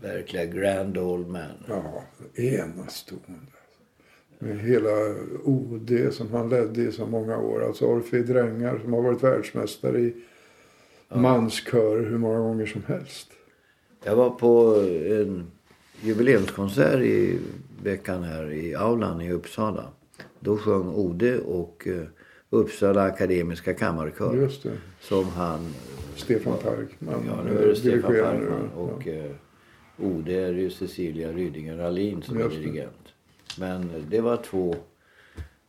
verkliga 0.00 0.44
grand 0.44 0.98
old 0.98 1.28
man. 1.28 1.64
Ja, 1.68 2.02
enastående. 2.34 3.52
Med 4.38 4.58
hela 4.58 4.90
OD 5.44 6.12
som 6.12 6.30
han 6.30 6.48
ledde 6.48 6.82
i 6.82 6.92
så 6.92 7.06
många 7.06 7.38
år. 7.38 7.64
Alltså 7.64 7.84
Orfej 7.84 8.22
Drängar 8.22 8.78
som 8.78 8.92
har 8.92 9.02
varit 9.02 9.22
världsmästare 9.22 10.00
i 10.00 10.14
manskör 11.08 12.04
hur 12.04 12.18
många 12.18 12.38
gånger 12.38 12.66
som 12.66 12.82
helst. 12.86 13.28
Jag 14.04 14.16
var 14.16 14.30
på 14.30 14.74
en 15.20 15.50
jubileumskonsert 16.02 17.00
i 17.00 17.38
veckan 17.82 18.22
här 18.22 18.52
i 18.52 18.74
aulan 18.74 19.20
i 19.20 19.32
Uppsala. 19.32 19.88
Då 20.40 20.56
sjöng 20.56 20.88
Ode 20.88 21.38
och 21.38 21.88
eh, 21.88 22.02
Uppsala 22.50 23.02
Akademiska 23.02 23.74
Kammarkör. 23.74 24.36
Just 24.36 24.62
det. 24.62 24.72
Som 25.00 25.24
han... 25.24 25.74
Stefan 26.16 26.58
Parkman. 26.62 27.24
Ja, 27.26 27.42
nu 27.44 27.62
är 27.62 27.68
det 27.68 27.76
Stefan. 27.76 28.12
Parkman. 28.12 28.70
Och 28.76 29.08
eh, 30.00 30.06
Ode 30.06 30.34
är 30.34 30.52
ju 30.52 30.70
Cecilia 30.70 31.32
Rydinger 31.32 31.78
Alin 31.78 32.22
som 32.22 32.36
är 32.36 32.42
det. 32.42 32.48
dirigent. 32.48 33.08
Men 33.58 34.06
det 34.10 34.20
var 34.20 34.36
två 34.36 34.74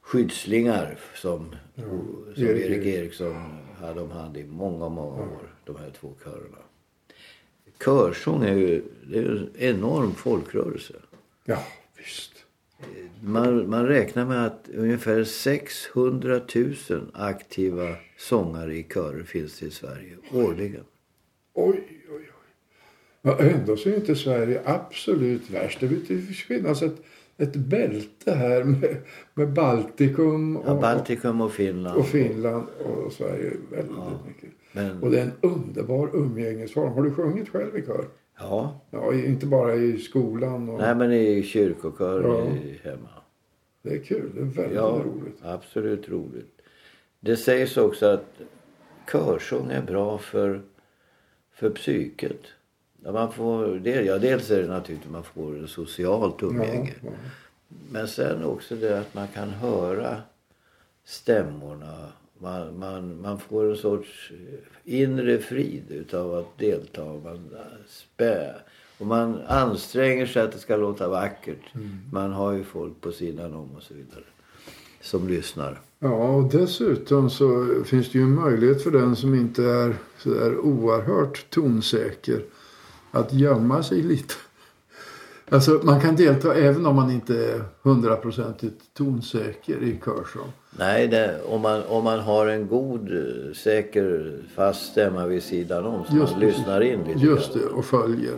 skyddslingar 0.01 1.00
som, 1.15 1.55
som 1.75 2.45
Erik 2.45 2.65
Erik 2.65 2.85
Eriksson. 2.85 3.57
Hade 3.79 4.01
om 4.01 4.11
hand 4.11 4.38
i 4.38 4.43
många, 4.43 4.89
många 4.89 5.21
år. 5.21 5.55
De 5.65 5.75
här 5.75 5.91
två 6.00 6.13
körerna. 6.23 6.57
Körsång 7.85 8.43
är 8.43 8.55
ju 8.55 8.83
det 9.03 9.19
är 9.19 9.29
en 9.29 9.50
enorm 9.57 10.13
folkrörelse. 10.15 10.93
Ja, 11.45 11.63
visst. 11.97 12.31
Man, 13.21 13.69
man 13.69 13.88
räknar 13.88 14.25
med 14.25 14.45
att 14.45 14.69
ungefär 14.73 15.23
600 15.23 16.41
000 16.55 17.11
aktiva 17.13 17.95
sångare 18.17 18.75
i 18.75 18.83
körer 18.83 19.23
finns 19.23 19.63
i 19.63 19.71
Sverige 19.71 20.17
årligen. 20.33 20.83
Oj, 21.53 21.83
oj, 22.09 22.29
oj. 22.29 22.29
Ja, 23.22 23.38
ändå 23.40 23.75
så 23.78 23.90
är 23.90 23.96
inte 23.96 24.16
Sverige 24.16 24.62
absolut 24.66 25.50
värst. 25.50 25.80
Det 25.80 25.88
finns 25.88 26.82
ett, 26.82 27.01
ett 27.38 27.56
bälte 27.56 28.32
här 28.32 28.63
med, 28.63 28.98
med 29.34 29.54
Baltikum 29.54 30.58
och, 30.58 30.63
Ja, 30.70 30.82
Baltikum 30.82 31.42
och 31.42 31.51
Finland. 31.51 31.98
och 32.00 32.08
Finland 32.08 32.68
och 32.80 33.13
Sverige. 33.13 33.51
Väldigt 33.72 33.96
mycket. 34.28 34.50
Men, 34.72 35.04
Och 35.04 35.12
det 35.12 35.20
är 35.20 35.24
en 35.25 35.32
underbar 35.42 36.10
umgängesform. 36.13 36.94
Har 36.94 37.04
du 37.04 37.12
sjungit 37.13 37.50
själv 37.50 37.78
i 37.78 37.82
kör? 37.86 38.06
ja, 38.40 38.82
Ja, 38.92 39.13
inte 39.13 39.46
bara 39.46 39.75
i 39.75 39.98
skolan. 39.98 40.70
Och... 40.70 40.80
nej 40.80 40.96
men 40.96 41.12
i 41.12 41.44
kyrkokör 41.44 42.24
Ja. 42.24 42.56
i, 42.66 42.80
hemma. 42.90 43.10
Det 43.84 43.90
är 43.94 44.04
kul. 44.04 44.32
Det 44.36 44.42
är 44.42 44.46
väldigt 44.46 44.75
Ja, 44.75 45.01
roligt. 45.06 45.38
absolut 45.42 46.10
roligt. 46.10 46.62
Det 47.20 47.36
sägs 47.38 47.78
också 47.78 48.06
att 48.06 48.42
körsång 49.12 49.72
är 49.72 49.82
bra 49.82 50.18
för, 50.18 50.62
för 51.54 51.70
psyket. 51.70 52.40
Ja, 53.03 53.12
man 53.12 53.31
får, 53.31 53.67
det, 53.67 54.01
ja, 54.01 54.17
dels 54.17 54.51
är 54.51 54.62
det 54.62 54.67
naturligtvis 54.67 55.05
att 55.05 55.12
man 55.12 55.24
får 55.24 55.67
socialt 55.67 56.43
umgänge. 56.43 56.93
Ja, 57.03 57.10
Men 57.91 58.08
sen 58.08 58.43
också 58.43 58.75
det 58.75 59.00
att 59.00 59.13
man 59.13 59.27
kan 59.27 59.50
höra 59.50 60.22
stämmorna, 61.05 61.98
man, 62.38 62.79
man, 62.79 63.22
man 63.22 63.39
får 63.39 63.70
en 63.72 63.77
sorts 63.77 64.31
inre 64.84 65.38
frid 65.38 65.84
utav 65.89 66.34
att 66.34 66.58
delta. 66.58 67.05
Man, 67.05 67.50
spä, 67.88 68.55
och 68.98 69.08
man 69.08 69.41
anstränger 69.48 70.25
sig 70.25 70.41
att 70.41 70.51
det 70.51 70.60
ska 70.60 70.75
låta 70.75 71.08
vackert. 71.08 71.75
Mm. 71.75 72.00
Man 72.12 72.31
har 72.31 72.51
ju 72.51 72.63
folk 72.63 73.01
på 73.01 73.12
sidan 73.12 73.53
om 73.53 73.70
och 73.75 73.84
så 73.84 73.93
vidare. 73.93 74.24
Som 75.01 75.27
lyssnar. 75.27 75.79
Ja, 76.00 76.36
och 76.36 76.51
dessutom 76.51 77.29
så 77.29 77.67
finns 77.86 78.12
det 78.12 78.17
ju 78.17 78.24
en 78.24 78.36
möjlighet 78.36 78.84
för 78.84 78.91
den 78.91 79.15
som 79.15 79.36
inte 79.36 79.63
är 79.63 79.96
så 80.17 80.29
där 80.29 80.58
oerhört 80.58 81.50
tonsäker 81.50 82.41
att 83.12 83.34
gömma 83.34 83.84
sig 83.84 84.01
lite. 84.01 84.34
Alltså 85.50 85.80
man 85.84 86.01
kan 86.01 86.15
delta 86.15 86.56
även 86.56 86.86
om 86.86 86.96
man 86.96 87.12
inte 87.12 87.36
är 87.36 87.62
hundraprocentigt 87.82 88.94
tonsäker 88.94 89.84
i 89.84 90.00
körsång. 90.06 90.51
Nej, 90.77 91.08
det, 91.08 91.41
om, 91.46 91.62
man, 91.62 91.84
om 91.84 92.03
man 92.03 92.20
har 92.20 92.48
en 92.48 92.68
god, 92.68 93.10
säker, 93.56 94.38
fast 94.56 94.91
stämma 94.91 95.25
vid 95.25 95.44
sidan 95.44 95.86
om 95.86 96.06
så 96.06 96.15
Just 96.15 96.32
man 96.32 96.39
lyssnar 96.39 96.82
in 96.82 97.03
lite. 97.03 97.20
Just 97.20 97.53
det, 97.53 97.65
och 97.65 97.86
följer. 97.86 98.34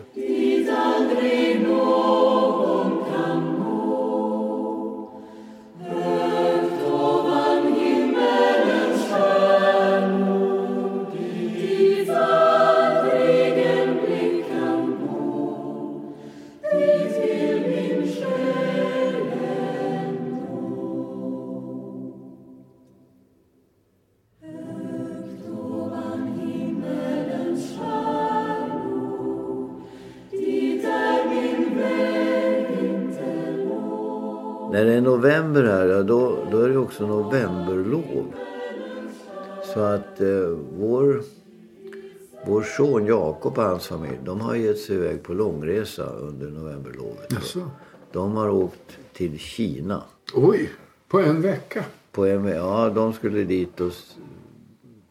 När 34.73 34.85
det 34.85 34.93
är 34.93 35.01
november 35.01 35.63
här, 35.63 36.03
då, 36.03 36.47
då 36.51 36.59
är 36.59 36.69
det 36.69 36.77
också 36.77 37.07
novemberlov. 37.07 38.33
Så 39.73 39.79
att 39.79 40.21
eh, 40.21 40.57
vår, 40.77 41.21
vår 42.45 42.61
son 42.61 43.05
Jakob 43.05 43.57
och 43.57 43.63
hans 43.63 43.87
familj, 43.87 44.19
de 44.25 44.41
har 44.41 44.55
gett 44.55 44.79
sig 44.79 44.95
iväg 44.95 45.23
på 45.23 45.33
långresa 45.33 46.05
under 46.05 46.49
novemberlovet. 46.49 47.31
Jaså? 47.31 47.69
De 48.11 48.35
har 48.35 48.49
åkt 48.49 48.97
till 49.13 49.39
Kina. 49.39 50.03
Oj, 50.33 50.69
på 51.07 51.19
en 51.19 51.41
vecka? 51.41 51.85
På 52.11 52.25
en, 52.25 52.45
ja, 52.45 52.89
de 52.89 53.13
skulle 53.13 53.43
dit 53.43 53.81
och 53.81 53.91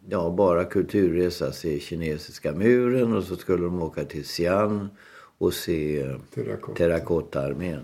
ja, 0.08 0.30
bara 0.30 0.64
kulturresa, 0.64 1.52
se 1.52 1.80
kinesiska 1.80 2.52
muren 2.52 3.16
och 3.16 3.24
så 3.24 3.36
skulle 3.36 3.64
de 3.64 3.82
åka 3.82 4.04
till 4.04 4.22
Xi'an 4.22 4.88
och 5.38 5.54
se 5.54 6.16
terrakottaarmén. 6.76 7.82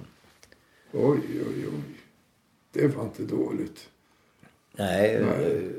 Oj, 0.93 1.21
oj, 1.47 1.67
oj. 1.67 2.01
Det 2.73 2.87
var 2.87 3.05
inte 3.05 3.23
dåligt. 3.23 3.89
Nej, 4.73 5.25
Nej. 5.25 5.73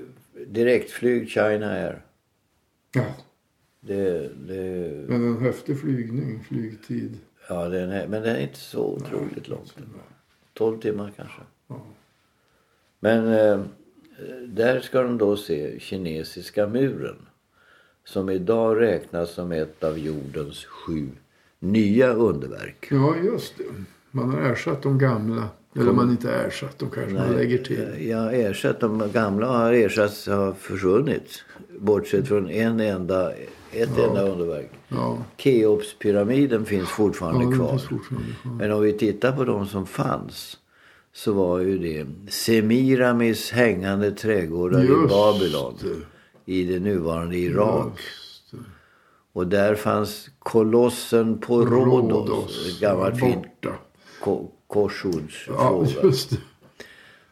direktflyg 0.48 1.30
China 1.30 1.72
Air. 1.72 2.02
Ja. 2.94 3.06
Det, 3.80 4.30
det... 4.48 5.06
Men 5.08 5.28
en 5.28 5.38
häftig 5.38 5.80
flygning, 5.80 6.44
flygtid. 6.44 7.18
Ja, 7.50 7.70
den 7.70 7.90
är, 7.90 8.08
men 8.08 8.22
den 8.22 8.36
är 8.36 8.40
inte 8.40 8.60
så 8.60 8.86
otroligt 8.86 9.48
långt. 9.48 9.78
12 10.54 10.82
timmar 10.82 11.12
kanske. 11.16 11.42
Ja. 11.68 11.86
Men 13.00 13.28
eh, 13.28 13.66
där 14.48 14.80
ska 14.80 15.02
de 15.02 15.18
då 15.18 15.38
se 15.38 15.80
kinesiska 15.80 16.68
muren. 16.68 17.16
Som 18.04 18.30
idag 18.30 18.80
räknas 18.80 19.32
som 19.32 19.52
ett 19.52 19.84
av 19.84 19.98
jordens 19.98 20.66
sju 20.66 21.10
nya 21.60 22.14
underverk. 22.14 22.88
Ja, 22.92 23.16
just 23.24 23.58
det. 23.58 23.64
Man 24.12 24.30
har 24.30 24.42
ersatt 24.42 24.82
de 24.82 24.98
gamla. 24.98 25.50
Eller 25.76 25.92
man 25.92 26.10
inte 26.10 26.32
ersatt 26.32 26.80
dem 26.80 26.90
kanske 26.90 27.14
Nej, 27.14 27.28
man 27.28 27.36
lägger 27.36 27.58
till. 27.58 28.08
Ja, 28.08 28.32
ersatt. 28.32 28.80
De 28.80 29.12
gamla 29.14 29.48
har 29.48 29.74
ersatts, 29.74 30.28
har 30.28 30.54
försvunnit. 30.54 31.44
Bortsett 31.80 32.28
från 32.28 32.50
en 32.50 32.80
enda, 32.80 33.34
ett 33.72 33.90
ja. 33.98 34.08
enda 34.08 34.22
underverk. 34.22 34.72
Ja. 34.88 35.18
Keopspyramiden 35.38 36.66
finns 36.66 36.90
fortfarande 36.90 37.44
ja, 37.44 37.52
kvar. 37.52 37.78
Fortfarande 37.78 38.34
kvar. 38.42 38.54
Men 38.54 38.72
om 38.72 38.82
vi 38.82 38.94
tittar 38.94 39.32
på 39.32 39.44
de 39.44 39.68
som 39.68 39.86
fanns. 39.86 40.58
Så 41.14 41.34
var 41.34 41.60
ju 41.60 41.78
det 41.78 42.32
Semiramis 42.32 43.52
hängande 43.52 44.12
trädgårdar 44.12 44.80
Just 44.80 44.92
i 44.92 45.08
Babylon. 45.08 45.78
Det. 45.82 46.54
I 46.54 46.64
det 46.64 46.80
nuvarande 46.80 47.38
Irak. 47.38 48.00
Och 49.34 49.48
där 49.48 49.76
fanns 49.76 50.30
kolossen 50.40 51.38
på 51.40 51.62
Rhodos. 51.66 52.12
Rhodos 52.12 52.68
ett 52.68 52.80
gammalt 52.80 53.20
fint 53.20 53.46
korsordsfråga. 54.68 55.60
Ja, 55.60 55.88
just 56.04 56.30
det. 56.30 56.38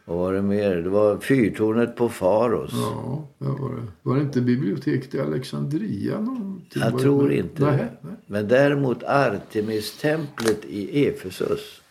Vad 0.05 0.17
var 0.17 0.33
det 0.33 0.41
mer? 0.41 0.75
Det 0.75 0.89
var 0.89 1.17
fyrtornet 1.17 1.95
på 1.95 2.09
Faros. 2.09 2.71
Ja, 2.73 3.27
det 3.37 3.45
var 3.45 3.75
det. 3.75 3.87
Var 4.03 4.15
det 4.15 4.21
inte 4.21 4.41
biblioteket 4.41 5.15
i 5.15 5.19
Alexandria? 5.19 6.19
Någonting? 6.19 6.81
Jag 6.81 6.99
tror 6.99 7.31
inte 7.31 7.65
nej. 7.65 8.17
Men 8.25 8.47
däremot 8.47 9.03
Artemistemplet 9.03 10.65
i 10.65 11.07
Efesus. 11.07 11.81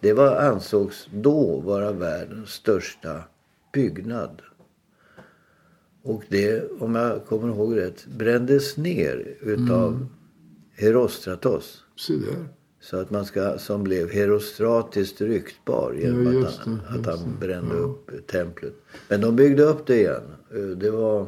Det 0.00 0.12
var, 0.12 0.36
ansågs 0.36 1.08
då 1.12 1.60
vara 1.60 1.92
världens 1.92 2.50
största 2.50 3.22
byggnad. 3.72 4.42
Och 6.02 6.22
det, 6.28 6.70
om 6.80 6.94
jag 6.94 7.26
kommer 7.26 7.48
ihåg 7.48 7.76
rätt, 7.76 8.06
brändes 8.06 8.76
ner 8.76 9.36
utav 9.40 9.92
mm. 9.92 10.08
Herostratos. 10.76 11.84
Se 11.96 12.12
där. 12.12 12.48
Så 12.80 13.00
att 13.00 13.10
man 13.10 13.24
ska, 13.24 13.58
som 13.58 13.84
blev 13.84 14.10
herostratiskt 14.10 15.20
ryktbar 15.20 15.92
genom 15.92 16.34
ja, 16.34 16.48
att, 16.48 16.56
han, 16.56 16.80
att 16.88 17.06
han 17.06 17.36
brände 17.40 17.74
ja. 17.74 17.80
upp 17.80 18.26
templet. 18.26 18.74
Men 19.08 19.20
de 19.20 19.36
byggde 19.36 19.62
upp 19.62 19.86
det 19.86 19.96
igen. 19.96 20.22
Eh, 20.54 20.60
det 20.60 20.90
var, 20.90 21.26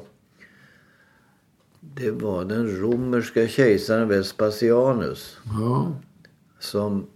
det 1.81 2.11
var 2.11 2.45
den 2.45 2.81
romerska 2.81 3.49
kejsaren 3.49 4.09
Vespasianus. 4.09 5.37
Ja. 5.45 5.97
Som, 6.61 7.07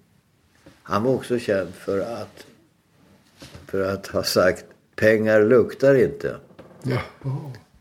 han 0.83 1.03
var 1.03 1.15
också 1.15 1.39
känd 1.39 1.75
för 1.75 2.01
att, 2.01 2.47
för 3.67 3.81
att 3.81 4.07
ha 4.07 4.23
sagt 4.23 4.65
pengar 4.97 5.45
luktar 5.45 5.95
inte. 5.95 6.37
Ja. 6.83 7.01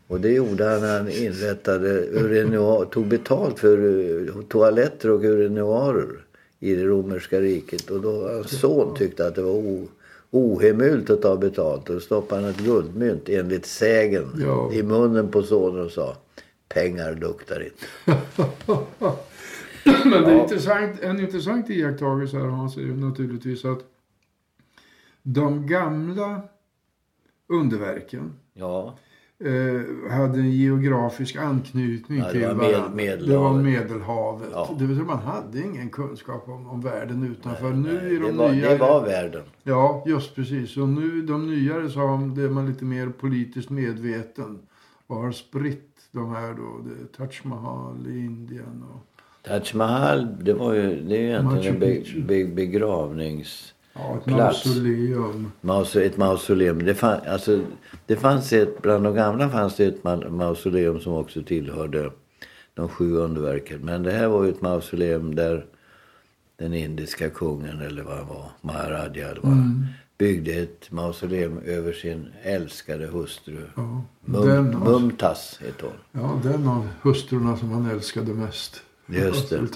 Och 0.08 0.20
det 0.20 0.32
gjorde 0.32 0.64
han 0.64 0.80
när 0.80 0.98
han 0.98 1.08
inrättade 1.08 2.00
urinoar, 2.00 2.84
tog 2.84 3.06
betalt 3.06 3.58
för 3.58 3.78
eh, 3.78 4.42
toaletter 4.48 5.10
och 5.10 5.24
urinoarer 5.24 6.25
i 6.60 6.74
det 6.74 6.84
romerska 6.84 7.40
riket. 7.40 7.90
Och 7.90 8.00
då 8.00 8.28
hans 8.28 8.60
son 8.60 8.94
tyckte 8.96 9.26
att 9.26 9.34
det 9.34 9.42
var 9.42 9.86
ohemult 10.30 11.10
att 11.10 11.22
ta 11.22 11.36
betalt. 11.36 11.90
Och 11.90 12.02
stoppade 12.02 12.40
han 12.40 12.50
ett 12.50 12.60
guldmynt 12.60 13.28
enligt 13.28 13.66
sägen 13.66 14.28
ja. 14.38 14.72
i 14.72 14.82
munnen 14.82 15.30
på 15.30 15.42
sonen 15.42 15.84
och 15.84 15.90
sa 15.90 16.16
pengar 16.68 17.14
luktar 17.14 17.62
inte. 17.64 17.86
Men 20.04 20.22
det 20.22 20.30
är 20.30 20.36
ja. 20.36 20.42
intressant, 20.42 21.00
en 21.00 21.20
intressant 21.20 21.70
iakttagelse 21.70 22.36
här 22.36 22.44
Hans 22.44 22.76
är 22.76 22.80
ju 22.80 22.96
naturligtvis 22.96 23.64
att 23.64 23.78
de 25.22 25.66
gamla 25.66 26.42
underverken 27.48 28.32
ja 28.54 28.98
eh, 29.44 30.12
hade 30.12 30.38
en 30.38 30.50
geografisk 30.50 31.36
anknytning 31.36 32.18
ja, 32.18 32.30
till 32.30 32.40
varandra. 32.40 32.90
Med, 32.94 33.18
det 33.26 33.36
var 33.36 33.52
Medelhavet. 33.52 34.48
Ja. 34.52 34.76
Det 34.78 34.84
vill 34.84 34.96
säga 34.96 35.06
man 35.06 35.18
hade 35.18 35.60
ingen 35.60 35.90
kunskap 35.90 36.48
om, 36.48 36.66
om 36.66 36.80
världen 36.80 37.22
utanför. 37.22 37.70
Nej, 37.70 37.92
nu 37.92 38.00
nej, 38.02 38.16
är 38.16 38.20
de 38.20 38.26
det, 38.26 38.32
var, 38.32 38.52
nya, 38.52 38.70
det 38.70 38.76
var 38.76 39.04
världen. 39.04 39.42
Ja, 39.62 40.04
just 40.06 40.34
precis. 40.34 40.76
Och 40.76 40.88
nu 40.88 41.22
de 41.22 41.46
nyare 41.46 41.90
så 41.90 42.00
är 42.00 42.48
man 42.48 42.66
lite 42.66 42.84
mer 42.84 43.08
politiskt 43.08 43.70
medveten 43.70 44.58
och 45.06 45.16
har 45.16 45.32
spritt 45.32 45.92
de 46.12 46.30
här 46.30 46.54
då. 46.54 46.80
Det, 46.88 47.16
Taj 47.16 47.30
Mahal 47.42 48.06
i 48.06 48.18
Indien 48.18 48.84
och 48.94 49.06
Taj 49.42 49.62
Mahal, 49.74 50.44
det 50.44 50.54
var 50.54 50.74
ju, 50.74 51.00
det 51.02 51.16
är 51.16 51.20
ju 51.20 51.28
egentligen 51.28 51.74
en 51.74 51.80
be, 51.80 52.02
be, 52.20 52.44
begravnings 52.44 53.74
Ja, 53.98 54.16
ett 54.16 54.24
plats. 54.24 54.66
mausoleum. 54.66 55.52
Maus 55.60 55.96
ett 55.96 56.16
mausoleum. 56.16 56.84
Det, 56.84 56.94
fann, 56.94 57.20
alltså, 57.28 57.60
det 58.06 58.16
fanns 58.16 58.52
ett, 58.52 58.82
bland 58.82 59.04
de 59.04 59.14
gamla 59.14 59.50
fanns 59.50 59.76
det 59.76 59.86
ett 59.86 60.04
mausoleum 60.30 61.00
som 61.00 61.12
också 61.12 61.42
tillhörde 61.42 62.10
de 62.74 62.88
sju 62.88 63.16
underverken. 63.16 63.80
Men 63.80 64.02
det 64.02 64.12
här 64.12 64.28
var 64.28 64.44
ju 64.44 64.50
ett 64.50 64.62
mausoleum 64.62 65.34
där 65.34 65.66
den 66.56 66.74
indiska 66.74 67.30
kungen, 67.30 67.80
eller 67.80 68.02
vad 68.02 68.16
han 68.16 68.28
var, 68.28 68.50
Maharadja, 68.60 69.28
var, 69.42 69.52
mm. 69.52 69.86
byggde 70.18 70.52
ett 70.52 70.90
mausoleum 70.90 71.58
över 71.58 71.92
sin 71.92 72.32
älskade 72.42 73.06
hustru. 73.06 73.62
Ja, 73.76 74.02
Mum, 74.24 75.12
hette 75.60 75.86
hon. 75.86 75.92
Ja, 76.12 76.40
den 76.42 76.68
av 76.68 76.88
hustrurna 77.02 77.56
som 77.56 77.70
han 77.70 77.90
älskade 77.90 78.34
mest. 78.34 78.82
Just 79.06 79.50
det. 79.50 79.66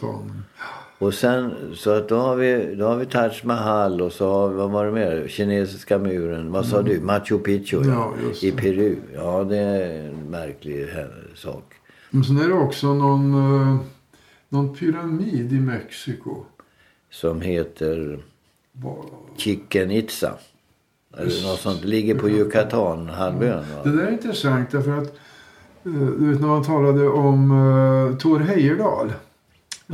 Och 1.01 1.15
sen 1.15 1.55
så 1.75 1.91
att 1.91 2.09
då 2.09 2.17
har 2.17 2.37
vi, 2.37 2.75
då 2.75 2.87
har 2.87 2.97
vi 2.97 3.07
Taj 3.07 3.41
Mahal 3.45 4.03
och 4.03 4.13
så 4.13 4.33
har 4.33 4.49
vi, 4.49 4.55
vad 4.55 4.71
var 4.71 4.87
det 4.87 4.93
mer? 4.93 5.29
Kinesiska 5.29 5.99
muren. 5.99 6.53
Vad 6.53 6.67
sa 6.67 6.83
du? 6.83 7.01
Machu 7.01 7.39
Picchu 7.39 7.77
Mm. 7.77 7.91
Ja, 7.91 8.15
i. 8.43 8.53
Peru. 8.53 8.97
Ja 9.15 9.45
det 9.45 9.57
är 9.57 10.09
en 10.09 10.31
märklig 10.31 10.83
eh, 10.83 11.05
sak. 11.35 11.75
Men 12.11 12.25
sen 12.25 12.39
är 12.39 12.49
det 12.49 12.55
också 12.55 12.95
någon, 12.95 13.35
eh, 13.35 13.77
någon 14.49 14.75
pyramid 14.77 15.53
i 15.53 15.61
Mexiko. 15.61 16.45
Som 17.11 17.41
heter 17.41 18.19
Chichen 19.37 19.91
Itza. 19.91 20.33
Eller 21.17 21.49
något 21.49 21.61
sånt. 21.61 21.85
Ligger 21.85 22.15
på 22.15 22.29
Yucatan-halvön. 22.29 23.65
Det 23.85 23.91
där 23.91 24.07
är 24.07 24.13
intressant 24.13 24.71
därför 24.71 24.99
att 24.99 25.17
eh, 25.85 25.93
du 25.93 26.31
vet 26.31 26.41
när 26.41 26.49
man 26.49 26.65
talade 26.65 27.09
om 27.09 27.51
uh, 27.51 28.17
Tor 28.17 28.39
Heyerdahl. 28.39 29.13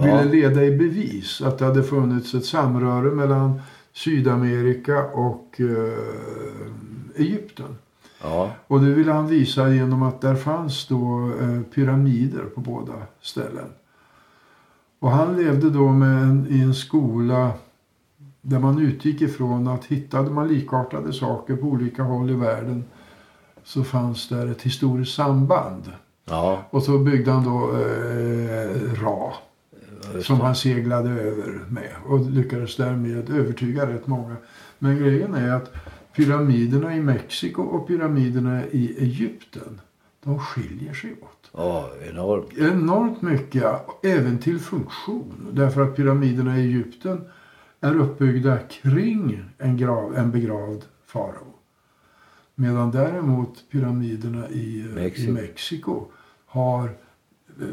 Ville 0.04 0.24
leda 0.24 0.64
i 0.64 0.76
bevis 0.76 1.40
att 1.40 1.58
det 1.58 1.64
hade 1.64 1.82
funnits 1.82 2.34
ett 2.34 2.44
samröre 2.44 3.10
mellan 3.10 3.60
Sydamerika 3.92 5.04
och 5.04 5.60
eh, 5.60 7.22
Egypten. 7.22 7.76
Ja. 8.22 8.50
Och 8.66 8.80
det 8.80 8.90
ville 8.90 9.12
han 9.12 9.26
visa 9.26 9.68
genom 9.68 10.02
att 10.02 10.20
där 10.20 10.34
fanns 10.34 10.86
då 10.86 11.32
eh, 11.40 11.60
pyramider 11.74 12.44
på 12.44 12.60
båda 12.60 12.92
ställen. 13.20 13.68
Och 14.98 15.10
han 15.10 15.36
levde 15.36 15.70
då 15.70 15.86
en, 15.86 16.46
i 16.50 16.60
en 16.60 16.74
skola 16.74 17.52
där 18.40 18.58
man 18.58 18.78
utgick 18.78 19.20
ifrån 19.20 19.68
att 19.68 19.84
hittade 19.84 20.30
man 20.30 20.48
likartade 20.48 21.12
saker 21.12 21.56
på 21.56 21.66
olika 21.66 22.02
håll 22.02 22.30
i 22.30 22.34
världen 22.34 22.84
så 23.64 23.84
fanns 23.84 24.28
där 24.28 24.46
ett 24.46 24.62
historiskt 24.62 25.14
samband. 25.14 25.92
Ja. 26.24 26.58
Och 26.70 26.82
så 26.82 26.98
byggde 26.98 27.30
han 27.30 27.44
då 27.44 27.70
eh, 27.72 29.02
Ra 29.02 29.32
som 30.22 30.40
han 30.40 30.54
seglade 30.54 31.10
över 31.10 31.64
med 31.68 31.92
och 32.06 32.30
lyckades 32.30 32.76
därmed 32.76 33.30
övertyga 33.30 33.86
rätt 33.86 34.06
många. 34.06 34.36
Men 34.78 34.98
grejen 34.98 35.34
är 35.34 35.50
att 35.50 35.72
pyramiderna 36.16 36.96
i 36.96 37.00
Mexiko 37.00 37.62
och 37.62 37.88
pyramiderna 37.88 38.66
i 38.66 38.96
Egypten 38.98 39.80
de 40.24 40.38
skiljer 40.38 40.94
sig 40.94 41.12
åt. 41.22 41.50
Ja, 41.52 41.90
enormt. 42.10 42.58
Enormt 42.58 43.22
mycket, 43.22 43.64
även 44.02 44.38
till 44.38 44.58
funktion. 44.58 45.48
Därför 45.52 45.80
att 45.80 45.96
pyramiderna 45.96 46.58
i 46.58 46.62
Egypten 46.62 47.24
är 47.80 47.96
uppbyggda 47.96 48.58
kring 48.58 49.44
en, 49.58 49.76
grav, 49.76 50.16
en 50.16 50.30
begravd 50.30 50.84
farao. 51.06 51.54
Medan 52.54 52.90
däremot 52.90 53.64
pyramiderna 53.70 54.48
i 54.48 54.80
eh, 54.80 54.94
Mexiko. 54.94 55.30
i 55.30 55.32
Mexiko 55.32 56.04
har 56.46 56.90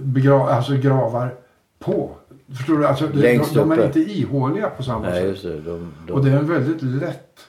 begra, 0.02 0.50
alltså 0.50 0.78
gravar 0.78 1.36
på. 1.80 2.16
Förstår 2.58 2.78
du? 2.78 2.88
Alltså, 2.88 3.08
de, 3.08 3.20
Längst 3.20 3.54
de 3.54 3.72
är 3.72 3.86
inte 3.86 4.00
ihåliga 4.00 4.70
på 4.70 4.84
samma 4.84 5.00
Nej, 5.10 5.14
sätt. 5.20 5.28
just 5.30 5.44
det. 5.44 5.62
De, 5.62 5.94
de, 6.08 6.14
Och 6.14 6.26
det 6.26 6.32
är 6.32 6.38
en 6.38 6.48
väldigt 6.48 6.82
lätt 6.82 7.40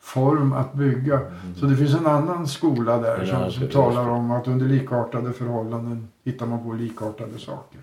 form 0.00 0.52
att 0.52 0.74
bygga. 0.74 1.20
Så 1.56 1.66
det 1.66 1.76
finns 1.76 1.94
en 1.94 2.06
annan 2.06 2.46
skola 2.48 2.98
där 2.98 3.18
En 3.18 3.26
som, 3.26 3.50
som 3.52 3.68
talar 3.68 4.08
om 4.08 4.30
att 4.30 4.48
under 4.48 4.66
likartade 4.66 5.32
förhållanden 5.32 6.08
hittar 6.24 6.46
man 6.46 6.64
på 6.64 6.72
likartade 6.72 7.38
saker. 7.38 7.80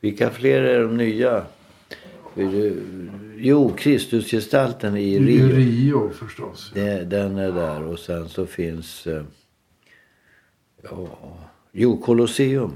Vilka 0.00 0.30
fler 0.30 0.62
är 0.62 0.82
de 0.82 0.96
nya? 0.96 1.42
Jo, 3.36 3.72
Kristusgestalten 3.76 4.96
i 4.96 5.18
Rio. 5.18 5.44
I 5.46 5.52
Rio 5.52 6.10
förstås. 6.10 6.70
Det, 6.74 7.04
den 7.04 7.38
är 7.38 7.52
där 7.52 7.82
och 7.82 7.98
sen 7.98 8.28
så 8.28 8.46
finns... 8.46 9.06
eh, 9.06 9.22
Ja, 10.82 11.08
jo, 11.72 11.96
Colosseum. 11.96 12.72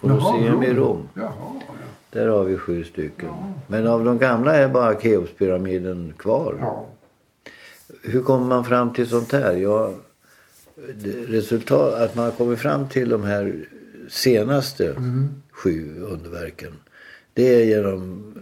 Colosseum 0.00 0.62
i 0.62 0.72
Rom. 0.74 1.08
Jaha, 1.14 1.32
ja. 1.54 1.72
Där 2.16 2.26
har 2.28 2.44
vi 2.44 2.56
sju 2.56 2.84
stycken. 2.84 3.28
Men 3.68 3.86
av 3.86 4.04
de 4.04 4.18
gamla 4.18 4.54
är 4.56 4.68
bara 4.68 5.00
Keopspyramiden 5.00 6.12
kvar. 6.18 6.56
ja. 6.60 6.86
Hur 8.02 8.22
kommer 8.22 8.46
man 8.46 8.64
fram 8.64 8.92
till 8.92 9.06
sånt 9.08 9.32
här? 9.32 9.52
Ja, 9.56 9.92
resultat, 11.28 11.94
att 11.94 12.14
man 12.14 12.24
har 12.24 12.32
kommit 12.32 12.58
fram 12.58 12.88
till 12.88 13.08
de 13.08 13.24
här 13.24 13.54
senaste 14.08 14.88
Mm. 14.90 15.28
sju 15.50 16.02
underverken. 16.02 16.72
Det 17.34 17.54
är 17.54 17.64
genom 17.64 18.32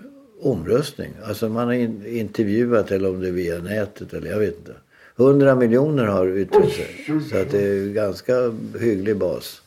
omröstning. 0.41 1.11
Alltså 1.25 1.49
man 1.49 1.67
har 1.67 1.75
in, 1.75 2.07
intervjuat 2.07 2.91
eller 2.91 3.09
om 3.09 3.21
det 3.21 3.29
är 3.29 3.33
via 3.33 3.59
nätet 3.59 4.13
eller 4.15 4.31
jag 4.31 4.39
vet 4.39 4.59
inte. 4.59 4.75
100 5.17 5.55
miljoner 5.55 6.05
har 6.05 6.37
yttrat 6.39 6.71
sig. 6.71 7.07
Så 7.31 7.37
att 7.39 7.51
det 7.51 7.63
är 7.67 7.93
ganska 7.93 8.55
hygglig 8.81 9.17
bas. 9.17 9.63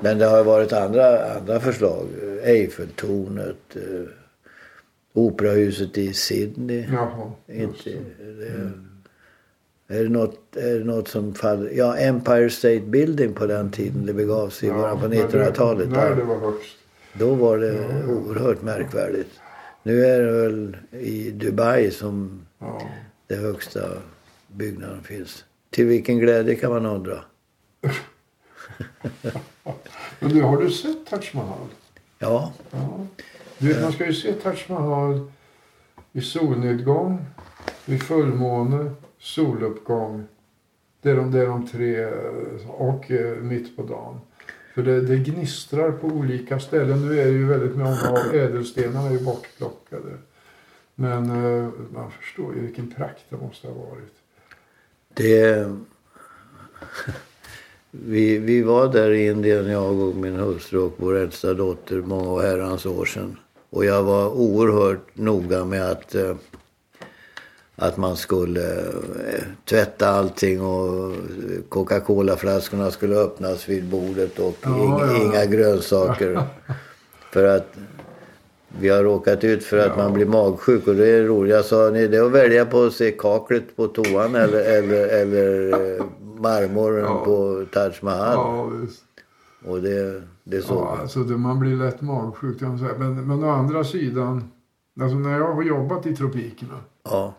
Men 0.00 0.18
det 0.18 0.24
har 0.26 0.44
varit 0.44 0.72
andra, 0.72 1.32
andra 1.34 1.60
förslag. 1.60 2.06
Eiffeltornet, 2.44 3.76
eh, 3.76 4.08
Operahuset 5.12 5.98
i 5.98 6.12
Sydney. 6.12 6.86
Jaha. 6.92 7.32
Inte, 7.48 7.90
det. 8.18 8.32
det, 9.88 9.98
är, 9.98 10.02
det 10.04 10.08
något, 10.08 10.56
är 10.56 10.78
det 10.78 10.84
något 10.84 11.08
som 11.08 11.34
faller? 11.34 11.70
Ja, 11.74 11.96
Empire 11.96 12.50
State 12.50 12.80
Building 12.80 13.32
på 13.34 13.46
den 13.46 13.70
tiden 13.70 14.06
det 14.06 14.12
begav 14.14 14.48
sig 14.48 14.68
i 14.68 14.72
början 14.72 15.00
på 15.00 15.08
när 15.08 15.16
det- 15.16 15.22
1900-talet. 15.22 15.88
När 15.88 16.16
det 16.16 16.22
var 16.24 16.38
högst. 16.40 16.76
Då 17.12 17.34
var 17.34 17.58
det 17.58 17.78
oerhört 18.08 18.62
märkvärdigt. 18.62 19.30
Nu 19.82 20.04
är 20.04 20.22
det 20.22 20.32
väl 20.32 20.76
i 20.90 21.30
Dubai 21.30 21.90
som 21.90 22.46
Ja. 22.58 22.82
det 23.26 23.36
högsta 23.36 23.80
byggnaden 24.56 25.02
finns. 25.02 25.44
Till 25.70 25.86
vilken 25.86 26.18
glädje 26.18 26.54
kan 26.54 26.70
man 26.72 26.86
undra. 26.86 27.18
Men 30.20 30.30
du, 30.30 30.42
har 30.42 30.56
du 30.56 30.70
sett 30.70 31.06
Taj 31.06 31.30
Mahal? 31.32 31.68
Ja, 32.18 32.52
Ja. 32.70 33.06
Du 33.58 33.68
vet, 33.68 33.82
man 33.82 33.92
ska 33.92 34.06
ju 34.06 34.14
se 34.14 34.32
Taj 34.32 34.64
Mahal 34.68 35.30
vid 36.12 36.24
solnedgång, 36.24 37.26
vid 37.84 38.02
fullmåne, 38.02 38.90
soluppgång. 39.18 40.26
Det 41.02 41.10
är 41.10 41.16
de, 41.16 41.30
det 41.30 41.40
är 41.40 41.46
de 41.46 41.66
tre 41.66 42.06
och 42.66 43.10
eh, 43.10 43.36
mitt 43.36 43.76
på 43.76 43.82
dagen. 43.82 44.20
För 44.74 44.82
det, 44.82 45.00
det 45.00 45.16
gnistrar 45.16 45.92
på 45.92 46.06
olika 46.06 46.60
ställen. 46.60 47.08
Nu 47.08 47.20
är 47.20 47.24
det 47.24 47.32
ju 47.32 47.46
väldigt 47.46 47.76
många 47.76 48.10
av 48.10 48.34
ädelstenarna 48.34 49.08
är 49.08 49.12
ju 49.12 49.24
bortplockade. 49.24 50.18
Men 50.94 51.30
eh, 51.30 51.68
man 51.92 52.10
förstår 52.10 52.54
ju 52.54 52.60
vilken 52.60 52.90
prakt 52.90 53.24
det 53.28 53.36
måste 53.36 53.68
ha 53.68 53.74
varit. 53.74 54.14
det... 55.14 55.76
Vi, 57.90 58.38
vi 58.38 58.62
var 58.62 58.88
där 58.88 59.10
i 59.10 59.26
Indien, 59.26 59.66
jag 59.70 60.00
och 60.00 60.16
min 60.16 60.36
hustru 60.36 60.78
och 60.78 60.94
vår 60.96 61.16
äldsta 61.16 61.54
dotter, 61.54 61.96
många 61.96 62.42
herrans 62.42 62.86
år 62.86 63.04
sedan. 63.04 63.36
Och 63.70 63.84
jag 63.84 64.02
var 64.02 64.28
oerhört 64.28 65.06
noga 65.16 65.64
med 65.64 65.90
att, 65.90 66.14
eh, 66.14 66.36
att 67.76 67.96
man 67.96 68.16
skulle 68.16 68.80
eh, 68.80 69.42
tvätta 69.64 70.08
allting 70.08 70.60
och 70.62 71.14
Coca-Cola-flaskorna 71.68 72.90
skulle 72.90 73.16
öppnas 73.16 73.68
vid 73.68 73.84
bordet 73.84 74.38
och 74.38 74.56
Ja, 74.62 74.84
inga, 74.84 75.06
ja. 75.06 75.22
inga 75.22 75.46
grönsaker. 75.46 76.42
För 77.32 77.44
att 77.44 77.74
vi 78.80 78.88
har 78.88 79.02
råkat 79.02 79.44
ut 79.44 79.64
för 79.64 79.78
att 79.78 79.92
Ja. 79.96 80.02
man 80.02 80.12
blir 80.12 80.26
magsjuk 80.26 80.86
och 80.86 80.94
det 80.94 81.06
är 81.08 81.24
roligt. 81.24 81.52
Jag 81.54 81.64
sa, 81.64 81.90
ni 81.92 82.06
det 82.08 82.18
att 82.26 82.32
välja 82.32 82.66
på 82.66 82.82
att 82.82 82.92
se 82.92 83.10
kaklet 83.10 83.76
på 83.76 83.86
toan 83.86 84.34
eller, 84.34 84.78
eller, 84.78 85.08
eller 85.08 85.72
eh, 85.98 86.04
marmoren 86.40 87.04
Ja. 87.04 87.24
på 87.24 87.64
Taj 87.72 87.92
Mahal. 88.02 88.34
Ja. 88.34 88.70
Och 89.70 89.82
det, 89.82 90.22
det 90.44 90.62
såg 90.62 90.76
Ja, 90.76 90.84
man. 90.84 91.00
alltså 91.00 91.20
det, 91.20 91.36
man 91.36 91.58
blir 91.58 91.76
lätt 91.76 92.00
magsjuk. 92.00 92.60
Men, 92.60 93.26
men 93.26 93.44
å 93.44 93.50
andra 93.50 93.84
sidan, 93.84 94.50
alltså 95.00 95.16
när 95.18 95.38
jag 95.38 95.52
har 95.54 95.62
jobbat 95.62 96.06
i 96.06 96.16
tropikerna. 96.16 96.74
Ja. 97.04 97.34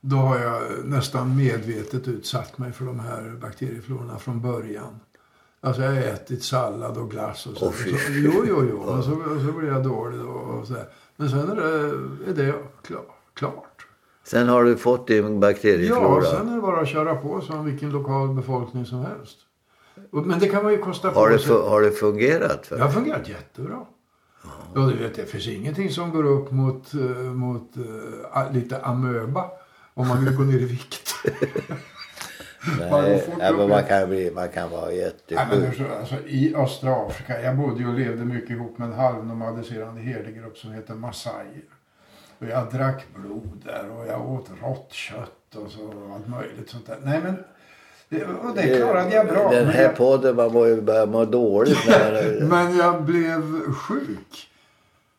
Då 0.00 0.16
har 0.16 0.38
jag 0.38 0.62
nästan 0.84 1.36
medvetet 1.36 2.08
utsatt 2.08 2.58
mig 2.58 2.72
för 2.72 2.84
de 2.84 3.00
här 3.00 3.38
bakterieflororna 3.42 4.18
från 4.18 4.40
början. 4.42 5.00
Alltså 5.60 5.82
jag 5.82 5.90
har 5.90 5.98
ätit 5.98 6.42
sallad 6.42 6.96
och 6.96 7.10
glass 7.10 7.46
och 7.46 7.56
så. 7.56 7.72
Fy. 7.72 7.90
så 7.90 8.12
jo, 8.12 8.44
jo, 8.48 8.66
jo. 8.70 8.78
Och 8.78 9.04
så, 9.04 9.12
och 9.12 9.40
så 9.46 9.52
blir 9.52 9.68
jag 9.68 9.84
dålig 9.84 10.20
och, 10.20 10.58
och 10.58 10.66
så 10.66 10.72
där. 10.72 10.88
Men 11.16 11.30
sen 11.30 11.50
är 11.50 11.56
det, 11.56 12.30
är 12.30 12.34
det 12.34 12.54
klar, 12.82 13.04
klart. 13.34 13.86
Sen 14.24 14.48
har 14.48 14.64
du 14.64 14.76
fått 14.76 15.06
din 15.06 15.40
bakterieflora. 15.40 16.24
Ja, 16.24 16.30
sen 16.30 16.48
är 16.48 16.54
det 16.54 16.60
bara 16.60 16.80
att 16.80 16.88
köra 16.88 17.14
på 17.14 17.40
som 17.40 17.64
vilken 17.64 17.90
lokal 17.90 18.34
befolkning 18.34 18.86
som 18.86 18.98
helst. 18.98 19.38
Men 20.10 20.38
det 20.38 20.48
kan 20.48 20.62
man 20.62 20.72
ju 20.72 20.78
kosta 20.78 21.10
på 21.10 21.20
har, 21.20 21.30
det, 21.30 21.38
sig. 21.38 21.54
har 21.54 21.82
det 21.82 21.90
fungerat? 21.90 22.66
För? 22.66 22.76
Det 22.76 22.82
har 22.82 22.90
fungerat 22.90 23.28
jättebra. 23.28 23.86
Ja, 24.74 24.80
du 24.80 24.96
vet, 24.96 25.14
det 25.14 25.26
finns 25.26 25.48
ingenting 25.48 25.90
som 25.90 26.10
går 26.10 26.24
upp 26.24 26.50
mot, 26.50 26.94
eh, 26.94 27.00
mot 27.16 27.76
eh, 27.76 28.52
lite 28.52 28.80
amöba 28.80 29.50
om 29.94 30.08
man 30.08 30.24
vill 30.24 30.36
gå 30.36 30.42
ner 30.42 30.58
i 30.58 30.64
vikt. 30.64 31.14
Nej, 32.90 33.22
upp 33.40 33.56
men 33.56 33.68
man 33.68 33.84
kan, 33.84 34.08
bli, 34.08 34.30
man 34.34 34.48
kan 34.48 34.70
vara 34.70 34.86
Nej, 34.86 35.12
men 35.50 35.60
jättesjuk. 35.62 35.88
så, 35.88 35.94
alltså, 36.00 36.14
I 36.26 36.54
östra 36.56 36.94
Afrika, 37.06 37.40
jag 37.42 37.56
bodde 37.56 37.86
och 37.86 37.94
levde 37.94 38.24
mycket 38.24 38.50
ihop 38.50 38.78
med 38.78 38.88
en 38.88 38.94
halvnomadiserande 38.94 40.00
herdegrupp 40.00 40.58
som 40.58 40.72
heter 40.72 40.94
Massajer. 40.94 41.64
Och 42.38 42.46
jag 42.46 42.70
drack 42.72 43.04
blod 43.14 43.62
där 43.64 43.90
och 43.90 44.06
jag 44.06 44.30
åt 44.30 44.50
rått 44.62 44.92
kött 44.92 45.54
och 45.64 45.70
så 45.70 45.80
allt 46.14 46.28
möjligt 46.28 46.70
sånt 46.70 46.86
där. 46.86 46.96
Nej 47.04 47.20
men, 47.24 47.36
det, 48.08 48.24
och 48.24 48.54
det 48.56 48.76
klarade 48.76 49.14
jag 49.14 49.26
bra. 49.26 49.50
Den 49.50 49.68
här 49.68 49.82
jag- 49.82 49.96
podden, 49.96 50.36
man 50.36 50.52
må 50.52 50.66
ju 50.66 50.80
börja 50.80 51.06
må 51.06 51.24
dåligt 51.24 51.86
när. 51.86 52.40
Men 52.48 52.76
jag 52.76 53.02
blev 53.04 53.72
sjuk. 53.72 54.48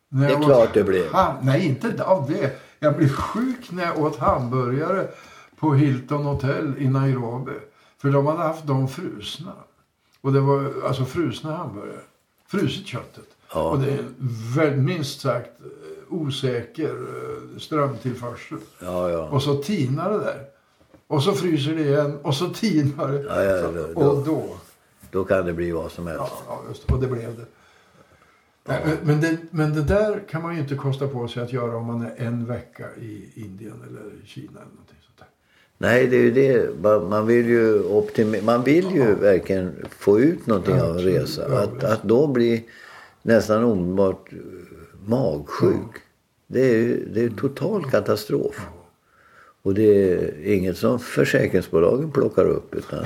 Det 0.09 0.25
är 0.25 0.41
klart 0.43 0.67
åt 0.67 0.73
det 0.73 0.83
blev. 0.83 1.05
ham- 1.11 1.35
Nej, 1.41 1.65
inte 1.65 2.03
av 2.03 2.31
det. 2.31 2.51
Jag 2.79 2.95
blev 2.97 3.09
sjuk 3.09 3.71
när 3.71 3.83
jag 3.85 3.99
åt 3.99 4.17
hamburgare 4.19 5.07
på 5.59 5.73
Hilton 5.73 6.23
Hotel 6.25 6.73
i 6.77 6.87
Nairobi. 6.89 7.51
För 7.97 8.09
de 8.09 8.25
hade 8.25 8.39
haft 8.43 8.67
dem 8.67 8.87
frusna. 8.87 9.53
Och 10.21 10.33
det 10.33 10.39
var 10.39 10.73
alltså 10.87 11.05
frusna 11.05 11.55
hamburgare. 11.55 11.99
Fruset 12.47 12.85
köttet. 12.87 13.25
Ja. 13.53 13.69
Och 13.71 13.79
det 13.79 13.91
är 13.91 14.05
väl, 14.55 14.75
minst 14.77 15.21
sagt 15.21 15.49
eh, 15.59 16.13
osäker 16.13 16.89
eh, 16.93 17.59
strömtillförsel. 17.59 18.57
Ja, 18.81 19.09
ja. 19.09 19.29
Och 19.29 19.43
så 19.43 19.55
tinar 19.55 20.11
det 20.11 20.19
där. 20.19 20.41
Och 21.07 21.23
så 21.23 21.33
fryser 21.33 21.75
det 21.75 21.81
igen 21.81 22.17
och 22.21 22.35
så 22.35 22.49
tinar 22.49 23.07
det. 23.11 23.21
Ja, 23.23 23.43
ja, 23.43 23.71
då- 23.93 24.01
och 24.09 24.25
då. 24.25 24.57
Då 25.11 25.23
kan 25.25 25.45
det 25.45 25.53
bli 25.53 25.71
vad 25.71 25.91
som 25.91 26.07
helst. 26.07 26.33
Ja, 26.47 26.61
just. 26.69 26.91
Och 26.91 26.99
det 26.99 27.07
blev 27.07 27.37
det. 27.37 27.45
Nej, 28.65 28.97
men- 29.03 29.21
det. 29.21 29.37
Men 29.51 29.73
det 29.73 29.81
där 29.83 30.23
kan 30.29 30.41
man 30.41 30.55
ju 30.55 30.61
inte 30.61 30.75
kosta 30.75 31.07
på 31.07 31.27
sig 31.27 31.43
att 31.43 31.53
göra 31.53 31.77
om 31.77 31.85
man 31.85 32.01
är 32.01 32.13
en 32.17 32.45
vecka 32.45 32.95
i 32.95 33.31
Indien 33.35 33.83
eller 33.87 34.25
Kina 34.25 34.51
eller 34.51 34.59
någonting. 34.71 34.96
Nej, 35.77 36.07
det 36.07 36.15
är 36.17 36.21
ju 36.21 36.31
det. 36.31 36.81
Man- 37.09 37.27
vill 37.27 37.45
ju, 37.49 37.83
optimi- 37.83 38.43
man 38.43 38.63
vill 38.63 38.91
ju 38.95 39.15
verkligen 39.15 39.85
få 39.89 40.19
ut 40.19 40.47
någonting 40.47 40.81
av 40.81 40.97
en 40.97 41.03
resa. 41.03 41.45
Att, 41.63 41.83
att 41.83 42.03
då 42.03 42.27
bli 42.27 42.65
nästan 43.21 43.63
omedelbart 43.63 44.29
magsjuk. 45.05 46.01
Det 46.47 46.61
är 46.61 46.75
ju 46.77 47.05
det 47.13 47.23
är 47.23 47.29
total 47.29 47.89
katastrof. 47.91 48.67
Och 49.61 49.73
det 49.73 50.13
är 50.13 50.53
inget 50.53 50.77
som 50.77 50.99
försäkringsbolagen 50.99 52.11
plockar 52.11 52.45
upp. 52.45 52.75
Utan, 52.75 52.99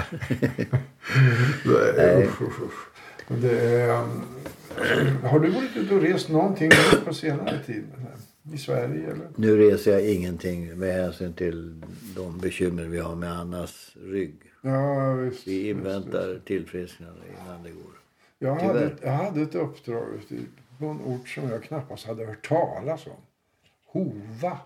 Nej. 1.98 2.24
Usch, 2.28 2.42
usch, 2.42 3.38
Det 3.42 3.60
är, 3.60 4.02
um, 4.04 4.22
har 5.24 5.40
du 5.40 5.50
varit 5.50 5.78
ute 5.78 5.96
och 5.96 6.02
rest 6.02 6.30
någonting 6.30 6.72
på 7.06 7.14
senare 7.14 7.60
tid? 7.66 7.84
I 8.54 8.58
Sverige 8.58 9.04
eller? 9.12 9.28
nu 9.36 9.58
reser 9.58 9.92
jag 9.92 10.08
ingenting 10.14 10.78
med 10.80 10.94
hänsyn 10.94 11.34
till 11.34 11.82
de 12.16 12.38
bekymmer 12.38 12.84
vi 12.84 13.00
har 13.00 13.16
med 13.16 13.32
Annas 13.34 13.92
rygg. 14.02 14.36
Ja, 14.62 15.14
visst. 15.14 15.48
Vi 15.48 15.70
inväntar 15.70 16.42
tillfrisknande 16.46 17.22
innan 17.42 17.64
det 17.64 17.70
går. 17.72 17.92
Jag 18.40 18.56
hade, 18.56 18.80
Tyvärr. 18.90 18.96
jag 19.02 19.12
hade 19.12 19.42
ett 19.42 19.56
uppdrag 19.56 20.04
i- 20.30 20.46
på 20.80 20.86
en 20.86 21.02
ort 21.02 21.28
som 21.30 21.50
jag 21.50 21.64
knappast 21.64 22.08
hade 22.08 22.26
hört 22.26 22.48
talas 22.48 23.06
om. 23.08 23.12
Hova. 23.86 24.58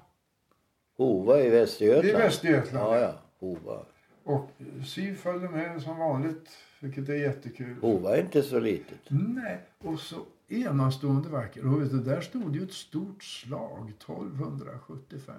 Hova 0.98 1.42
i 1.42 1.50
Västergötland. 1.50 2.16
Är 2.16 2.18
Västergötland. 2.18 2.96
Ja, 2.96 3.00
ja. 3.00 3.14
Hova. 3.40 3.80
Och 4.24 4.50
Siv 4.88 5.16
följde 5.16 5.50
med 5.50 5.82
som 5.82 5.98
vanligt, 6.00 6.50
vilket 6.80 7.10
är 7.10 7.14
jättekul. 7.16 7.76
Hova 7.82 8.18
är 8.18 8.22
inte 8.22 8.44
så 8.44 8.60
litet. 8.60 8.98
Nej, 9.10 9.58
och 9.78 10.00
så 10.00 10.16
enastående 10.48 11.30
vacker. 11.30 11.68
Och 11.68 11.82
vet 11.82 11.92
du, 11.92 12.00
där 12.00 12.22
stod 12.22 12.56
ju 12.56 12.64
ett 12.64 12.74
stort 12.74 13.24
slag 13.24 13.94
1275. 14.00 15.36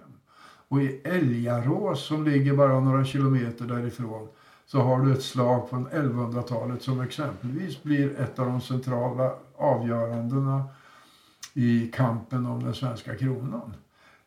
Och 0.68 0.82
i 0.82 1.00
Älgarås 1.04 2.06
som 2.06 2.24
ligger 2.24 2.56
bara 2.56 2.80
några 2.80 3.04
kilometer 3.04 3.64
därifrån 3.64 4.28
så 4.66 4.80
har 4.80 5.00
du 5.00 5.12
ett 5.12 5.22
slag 5.22 5.68
från 5.68 5.88
1100-talet 5.88 6.82
som 6.82 7.00
exempelvis 7.00 7.82
blir 7.82 8.20
ett 8.20 8.38
av 8.38 8.46
de 8.46 8.60
centrala 8.60 9.34
avgörandena 9.56 10.64
i 11.54 11.90
kampen 11.94 12.46
om 12.46 12.62
den 12.62 12.74
svenska 12.74 13.16
kronan. 13.16 13.74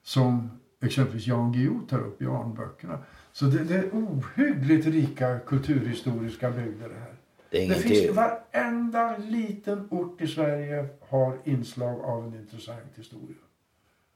Som 0.04 0.50
exempelvis 0.82 1.28
Jan 1.28 1.52
Guillou 1.52 1.80
tar 1.90 2.00
upp 2.00 2.22
i 2.22 2.26
Arnböckerna. 2.26 2.98
Så 3.32 3.46
det, 3.46 3.64
det 3.64 3.76
är 3.76 3.90
ohyggligt 3.94 4.88
rika 4.88 5.40
kulturhistoriska 5.40 6.52
bygder 6.52 6.90
det 6.90 7.00
här. 7.00 7.19
Det 7.52 7.58
är 7.58 7.60
Det 7.60 7.66
ingenting. 7.66 7.90
finns 7.90 8.16
varenda 8.16 9.18
liten 9.18 9.88
ort 9.92 10.22
i 10.22 10.28
Sverige 10.28 10.88
har 11.10 11.38
inslag 11.44 12.02
av 12.02 12.26
en 12.28 12.40
intressant 12.40 12.80
historia. 12.96 13.36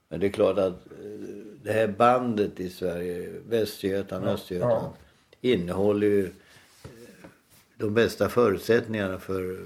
Men 0.08 0.20
det 0.20 0.26
är 0.26 0.30
klart 0.30 0.58
att 0.58 0.86
eh, 0.86 0.98
det 1.62 1.72
här 1.72 1.88
bandet 1.88 2.60
i 2.60 2.70
Sverige, 2.70 3.30
Västergötland, 3.48 4.24
Ja, 4.26 4.30
Östergötland, 4.30 4.94
innehåller 5.40 6.06
ju 6.06 6.24
eh, 6.26 6.30
de 7.78 7.94
bästa 7.94 8.28
förutsättningarna 8.28 9.18
för, 9.18 9.58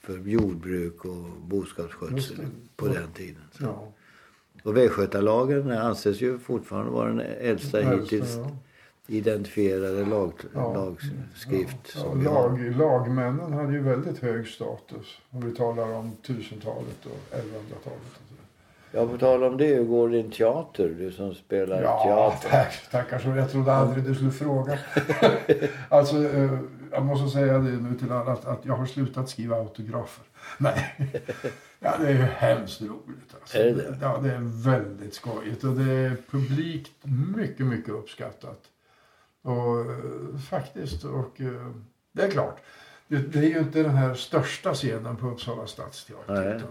för 0.00 0.18
jordbruk 0.18 1.04
och 1.04 1.24
boskapsskötsel 1.40 2.36
det. 2.36 2.46
på 2.76 2.86
den 2.88 3.12
tiden. 3.12 3.42
Så. 3.52 3.64
Ja. 3.64 3.92
Och 4.64 4.76
Västgötalagen 4.76 5.70
anses 5.70 6.20
ju 6.20 6.38
fortfarande 6.38 6.90
vara 6.92 7.08
den 7.08 7.20
äldsta 7.20 7.80
hittills 7.80 8.36
ja. 8.36 8.56
Identifierade 9.06 10.04
lag, 10.04 10.32
Ja. 10.54 10.72
lagskrift. 10.74 11.96
Ja, 11.96 12.14
lag, 12.14 12.76
lagmännen 12.76 13.52
hade 13.52 13.72
ju 13.72 13.82
väldigt 13.82 14.18
hög 14.18 14.48
status. 14.48 15.18
Om 15.30 15.40
vi 15.50 15.56
talar 15.56 15.92
om 15.94 16.16
1000-talet 16.22 17.06
och 17.06 17.36
1100-talet. 17.36 18.00
och 18.12 18.28
så. 18.28 18.34
Ja, 18.94 19.06
på 19.06 19.18
tal 19.18 19.44
om 19.44 19.56
det, 19.56 19.66
hur 19.66 19.84
går 19.84 20.08
din 20.08 20.30
teater? 20.30 20.88
Du 20.98 21.12
som 21.12 21.34
spelar 21.34 21.82
Ja, 21.82 22.02
teater. 22.04 22.48
tack, 22.50 22.90
tackar 22.90 23.18
så. 23.18 23.28
Jag 23.28 23.50
trodde 23.50 23.72
aldrig 23.72 24.04
du 24.04 24.14
skulle 24.14 24.30
fråga. 24.30 24.78
alltså, 25.88 26.16
eh, 26.24 26.58
jag 26.90 27.04
måste 27.04 27.28
säga 27.38 27.52
det 27.58 27.70
nu 27.70 27.98
till 27.98 28.12
alla 28.12 28.32
att, 28.32 28.44
att 28.44 28.64
jag 28.64 28.74
har 28.74 28.86
slutat 28.86 29.28
skriva 29.28 29.56
autografer. 29.56 30.24
Nej, 30.58 30.94
ja, 31.80 31.94
det 32.00 32.06
är 32.06 32.10
ju 32.12 32.16
hemskt 32.22 32.80
roligt. 32.82 33.34
Alltså. 33.40 33.58
Är 33.58 33.64
det 33.64 33.72
det? 33.72 33.98
Ja, 34.00 34.18
det 34.22 34.30
är 34.32 34.64
väldigt 34.64 35.14
skojigt 35.14 35.64
och 35.64 35.72
det 35.72 35.92
är 35.92 36.16
publikt 36.30 36.92
mycket, 37.36 37.66
mycket 37.66 37.90
uppskattat. 37.94 38.60
Och 39.42 39.80
eh, 39.80 40.38
faktiskt, 40.50 41.04
och 41.04 41.40
eh, 41.40 41.70
det 42.12 42.22
är 42.22 42.30
klart. 42.30 42.60
Det, 43.08 43.16
det 43.16 43.38
är 43.38 43.50
ju 43.50 43.58
inte 43.58 43.82
den 43.82 43.94
här 43.94 44.14
största 44.14 44.74
scenen 44.74 45.16
på 45.16 45.26
Uppsala 45.26 45.66
stadsteater. 45.66 46.34
Nej. 46.34 46.56
Utan 46.56 46.68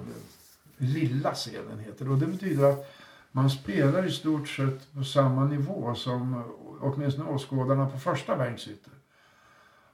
det, 0.78 0.86
lilla 0.86 1.34
scenen 1.34 1.80
heter 1.80 2.06
det. 2.06 2.12
Och 2.12 2.18
det 2.18 2.26
betyder 2.26 2.72
att 2.72 2.92
man 3.32 3.50
spelar 3.50 4.06
i 4.06 4.12
stort 4.12 4.48
sett 4.48 4.94
på 4.94 5.04
samma 5.04 5.46
nivå 5.46 5.96
som 5.96 6.34
eh, 6.34 6.42
åtminstone 6.82 7.30
åskådarna 7.30 7.90
på 7.90 7.98
första 7.98 8.38
bänk 8.38 8.60
sitter. 8.60 8.94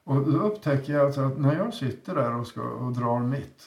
Och 0.04 0.32
då 0.32 0.38
upptäcker 0.38 0.94
jag 0.94 1.06
alltså 1.06 1.22
att 1.22 1.38
när 1.38 1.56
jag 1.56 1.74
sitter 1.74 2.16
där 2.16 2.36
och, 2.36 2.48
ska, 2.48 2.62
och 2.62 2.94
drar 2.94 3.20
mitt 3.20 3.64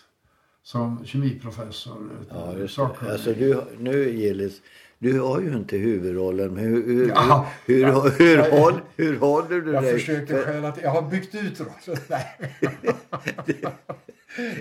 som 0.63 1.05
kemiprofessor, 1.05 1.97
Ja, 2.31 2.55
just 2.59 2.75
sakkunnig. 2.75 3.09
det. 3.09 3.13
Alltså, 3.13 3.33
du, 3.33 3.63
nu 3.79 4.11
Gillis, 4.11 4.63
du 4.99 5.21
har 5.21 5.41
ju 5.41 5.53
inte 5.57 5.77
huvudrollen. 5.77 6.57
Hur, 6.57 6.87
hur, 6.87 7.09
Ja. 7.09 7.47
hur, 7.67 7.85
hur, 7.85 8.11
hur, 8.19 8.51
håll, 8.61 8.75
hur 8.97 9.17
håller 9.19 9.61
du 9.61 9.73
Jag 9.73 9.83
dig? 9.83 9.93
försöker 9.93 10.35
För- 10.37 10.43
skälla 10.53 10.73
till. 10.73 10.83
Jag 10.83 10.91
har 10.91 11.03
byggt 11.11 11.35
ut 11.35 11.61
rollen. 11.61 11.99
Nej. 12.09 12.37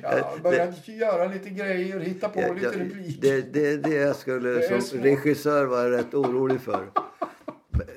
Jag 0.02 0.10
har 0.10 0.40
börjat 0.44 0.88
göra 0.88 1.28
lite 1.28 1.50
grejer, 1.50 2.00
hitta 2.00 2.30
på 2.30 2.42
Ja, 2.42 2.54
lite 2.54 2.66
ja, 2.66 2.72
repliker. 2.86 3.22
det, 3.22 3.54
det, 3.54 3.78
det 3.78 3.96
jag 3.96 4.16
skulle 4.16 4.50
Det 4.50 4.82
som 4.82 5.00
regissör 5.00 5.66
vara 5.66 5.92
rätt 5.92 6.14
orolig 6.14 6.62
för. 6.62 6.86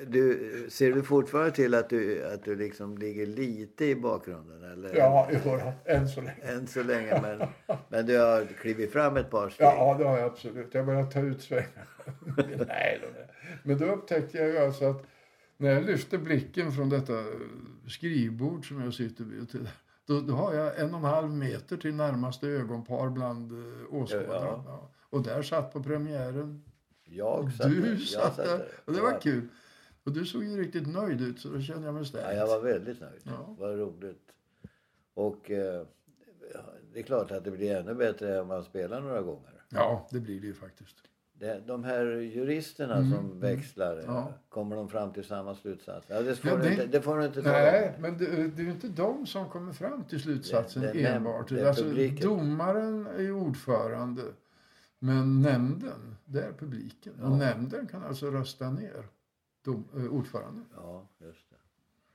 Du, 0.07 0.67
ser 0.69 0.91
du 0.91 1.03
fortfarande 1.03 1.51
till 1.51 1.73
att 1.73 1.89
du, 1.89 2.25
att 2.25 2.43
du 2.43 2.55
liksom 2.55 2.97
ligger 2.97 3.25
lite 3.25 3.85
i 3.85 3.95
bakgrunden? 3.95 4.71
Eller? 4.71 4.95
Ja, 4.95 5.29
jo, 5.45 5.59
än 5.85 6.09
så 6.09 6.21
länge. 6.21 6.41
Än 6.41 6.67
så 6.67 6.83
länge. 6.83 7.21
Men, 7.21 7.47
men 7.89 8.05
du 8.05 8.19
har 8.19 8.45
klivit 8.45 8.91
fram 8.91 9.17
ett 9.17 9.29
par 9.29 9.49
steg. 9.49 9.65
Ja, 9.65 9.95
det 9.99 10.05
har 10.05 10.17
jag 10.17 10.25
absolut. 10.25 10.73
Jag 10.73 10.85
börjar 10.85 11.05
ta 11.05 11.19
ut 11.19 11.41
svängar. 11.41 11.87
Nej, 12.67 12.99
då, 13.01 13.07
nej. 13.13 13.27
Men 13.63 13.77
då 13.77 13.85
upptäckte 13.85 14.37
jag 14.37 14.47
ju 14.47 14.57
alltså 14.57 14.89
att 14.89 15.05
när 15.57 15.71
jag 15.71 15.85
lyfte 15.85 16.17
blicken 16.17 16.71
från 16.71 16.89
detta 16.89 17.13
skrivbord 17.87 18.67
som 18.67 18.83
jag 18.83 18.93
sitter 18.93 19.23
vid. 19.23 19.69
Då, 20.07 20.21
då 20.21 20.33
har 20.33 20.53
jag 20.53 20.79
en 20.79 20.93
och 20.93 20.99
en 20.99 21.05
halv 21.05 21.29
meter 21.29 21.77
till 21.77 21.93
närmaste 21.93 22.47
ögonpar 22.47 23.09
bland 23.09 23.51
eh, 23.51 23.93
åskådarna. 23.93 24.63
Ja. 24.65 24.91
Och 25.09 25.23
där 25.23 25.41
satt 25.41 25.73
på 25.73 25.83
premiären 25.83 26.63
Jag 27.03 27.53
satt 27.53 27.69
du 27.69 27.89
Jag 27.89 27.99
satt 27.99 28.35
där. 28.35 28.65
Och 28.85 28.93
det 28.93 29.01
var 29.01 29.21
kul. 29.21 29.47
Och 30.05 30.11
du 30.11 30.25
såg 30.25 30.43
ju 30.43 30.57
riktigt 30.61 30.87
nöjd 30.87 31.21
ut 31.21 31.39
så 31.39 31.49
då 31.49 31.61
kände 31.61 31.85
jag 31.85 31.93
mig 31.93 32.05
stärkt. 32.05 32.27
Ja, 32.29 32.33
jag 32.33 32.47
var 32.47 32.61
väldigt 32.61 33.01
nöjd. 33.01 33.21
Ja. 33.23 33.55
Vad 33.59 33.77
roligt. 33.79 34.31
Och 35.13 35.51
eh, 35.51 35.85
det 36.93 36.99
är 36.99 37.03
klart 37.03 37.31
att 37.31 37.43
det 37.43 37.51
blir 37.51 37.75
ännu 37.75 37.93
bättre 37.95 38.41
om 38.41 38.47
man 38.47 38.63
spelar 38.63 39.01
några 39.01 39.21
gånger. 39.21 39.53
Ja, 39.69 40.07
det 40.11 40.19
blir 40.19 40.39
det 40.41 40.47
ju 40.47 40.53
faktiskt. 40.53 40.95
Det, 41.33 41.59
de 41.67 41.83
här 41.83 42.05
juristerna 42.05 42.95
som 42.95 43.39
växlar, 43.39 43.93
Mm, 43.93 44.05
Ja. 44.05 44.33
kommer 44.49 44.75
de 44.75 44.89
fram 44.89 45.13
till 45.13 45.23
samma 45.23 45.55
slutsats? 45.55 46.07
Ja, 46.09 46.21
det, 46.21 46.35
får 46.35 46.51
Ja, 46.51 46.57
det- 46.57 46.71
inte, 46.71 46.85
det 46.85 47.01
får 47.01 47.17
du 47.17 47.25
inte 47.25 47.41
tala 47.43 47.53
Nej, 47.57 47.93
men 47.99 48.17
det, 48.17 48.25
det 48.47 48.61
är 48.61 48.65
ju 48.65 48.71
inte 48.71 48.87
de 48.87 49.25
som 49.27 49.49
kommer 49.49 49.73
fram 49.73 50.03
till 50.03 50.19
slutsatsen 50.21 50.81
Det- 50.81 50.91
det 50.93 51.05
enbart. 51.05 51.49
det 51.49 51.67
alltså, 51.67 51.83
publiken. 51.83 52.27
domaren 52.27 53.07
är 53.07 53.31
ordförande. 53.31 54.21
Men 54.99 55.41
nämnden, 55.41 56.15
det 56.25 56.41
är 56.41 56.51
publiken. 56.53 57.13
Och 57.21 57.31
Ja. 57.31 57.37
nämnden 57.37 57.87
kan 57.87 58.03
alltså 58.03 58.31
rösta 58.31 58.69
ner 58.71 59.07
dom, 59.63 59.85
eh, 59.97 60.05
ordföranden. 60.05 60.65
Ja, 60.75 61.07
just 61.17 61.49
det. 61.49 61.55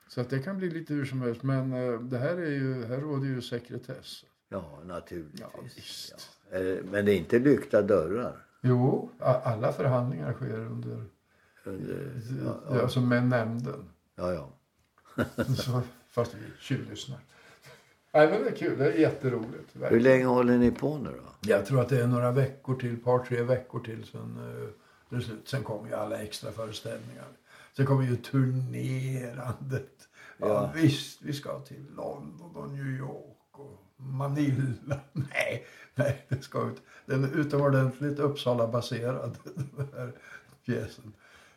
Så 0.08 0.20
att 0.20 0.30
det 0.30 0.38
kan 0.38 0.58
bli 0.58 0.70
lite 0.70 0.94
hur 0.94 1.04
som 1.04 1.22
helst. 1.22 1.42
Men 1.42 1.72
eh, 1.72 2.00
det 2.00 2.18
här, 2.18 2.36
är 2.36 2.50
ju, 2.50 2.84
här 2.84 2.98
råder 2.98 3.26
ju 3.26 3.42
sekretess. 3.42 4.24
Ja, 4.48 4.78
naturligtvis. 4.84 5.40
Ja, 5.40 5.60
visst. 5.74 6.14
Ja. 6.50 6.58
Eh, 6.58 6.84
Men 6.84 7.04
det 7.04 7.12
är 7.12 7.16
inte 7.16 7.38
lyckta 7.38 7.82
dörrar. 7.82 8.44
Jo, 8.60 9.10
alla 9.18 9.72
förhandlingar 9.72 10.32
sker 10.32 10.58
under, 10.58 11.04
Under, 11.64 12.12
ja, 12.44 12.60
ja, 12.68 12.76
ja, 12.76 12.82
alltså 12.82 13.00
med 13.00 13.26
nämnden. 13.26 13.88
ja, 14.14 14.32
ja. 14.32 14.52
Så, 15.56 15.82
fast 16.08 16.34
vi 16.34 16.40
tjuvlyssnar. 16.60 17.18
Nej, 18.12 18.30
men 18.30 18.42
det 18.42 18.48
är 18.48 18.56
kul. 18.56 18.78
Det 18.78 18.92
är 18.92 18.98
jätteroligt. 18.98 19.74
Hur 19.76 19.80
verkligen. 19.80 20.02
länge 20.04 20.24
håller 20.24 20.58
ni 20.58 20.70
på 20.70 20.98
nu 20.98 21.10
då? 21.10 21.48
Jag 21.50 21.66
tror 21.66 21.80
att 21.80 21.88
det 21.88 22.02
är 22.02 22.06
några 22.06 22.32
veckor 22.32 22.74
till, 22.74 23.02
par 23.02 23.18
tre 23.24 23.42
veckor 23.42 23.80
till 23.80 24.04
sen 24.04 24.38
är 25.16 25.20
slut. 25.20 25.48
Sen 25.48 25.64
kommer 25.64 25.88
ju 25.88 25.94
alla 25.94 26.22
extra 26.22 26.52
föreställningar. 26.52 27.26
Sen 27.76 27.86
kommer 27.86 28.04
ju 28.04 28.16
turnerandet. 28.16 30.08
Ja. 30.38 30.46
Ja. 30.46 30.72
visst, 30.74 31.22
vi 31.22 31.32
ska 31.32 31.60
till 31.60 31.84
London 31.96 32.56
och 32.56 32.70
New 32.70 32.86
York 32.86 33.58
och 33.58 33.84
Manila. 33.96 35.00
Nej, 35.12 35.66
nej, 35.94 36.26
det 36.28 36.42
ska 36.42 36.68
ut. 36.68 36.82
Den 37.06 37.24
är 37.24 37.38
utomordentligt 37.38 38.18
Uppsala-baserad, 38.18 39.36
den 39.76 39.88
här 39.96 40.12
pjäsen. 40.66 41.12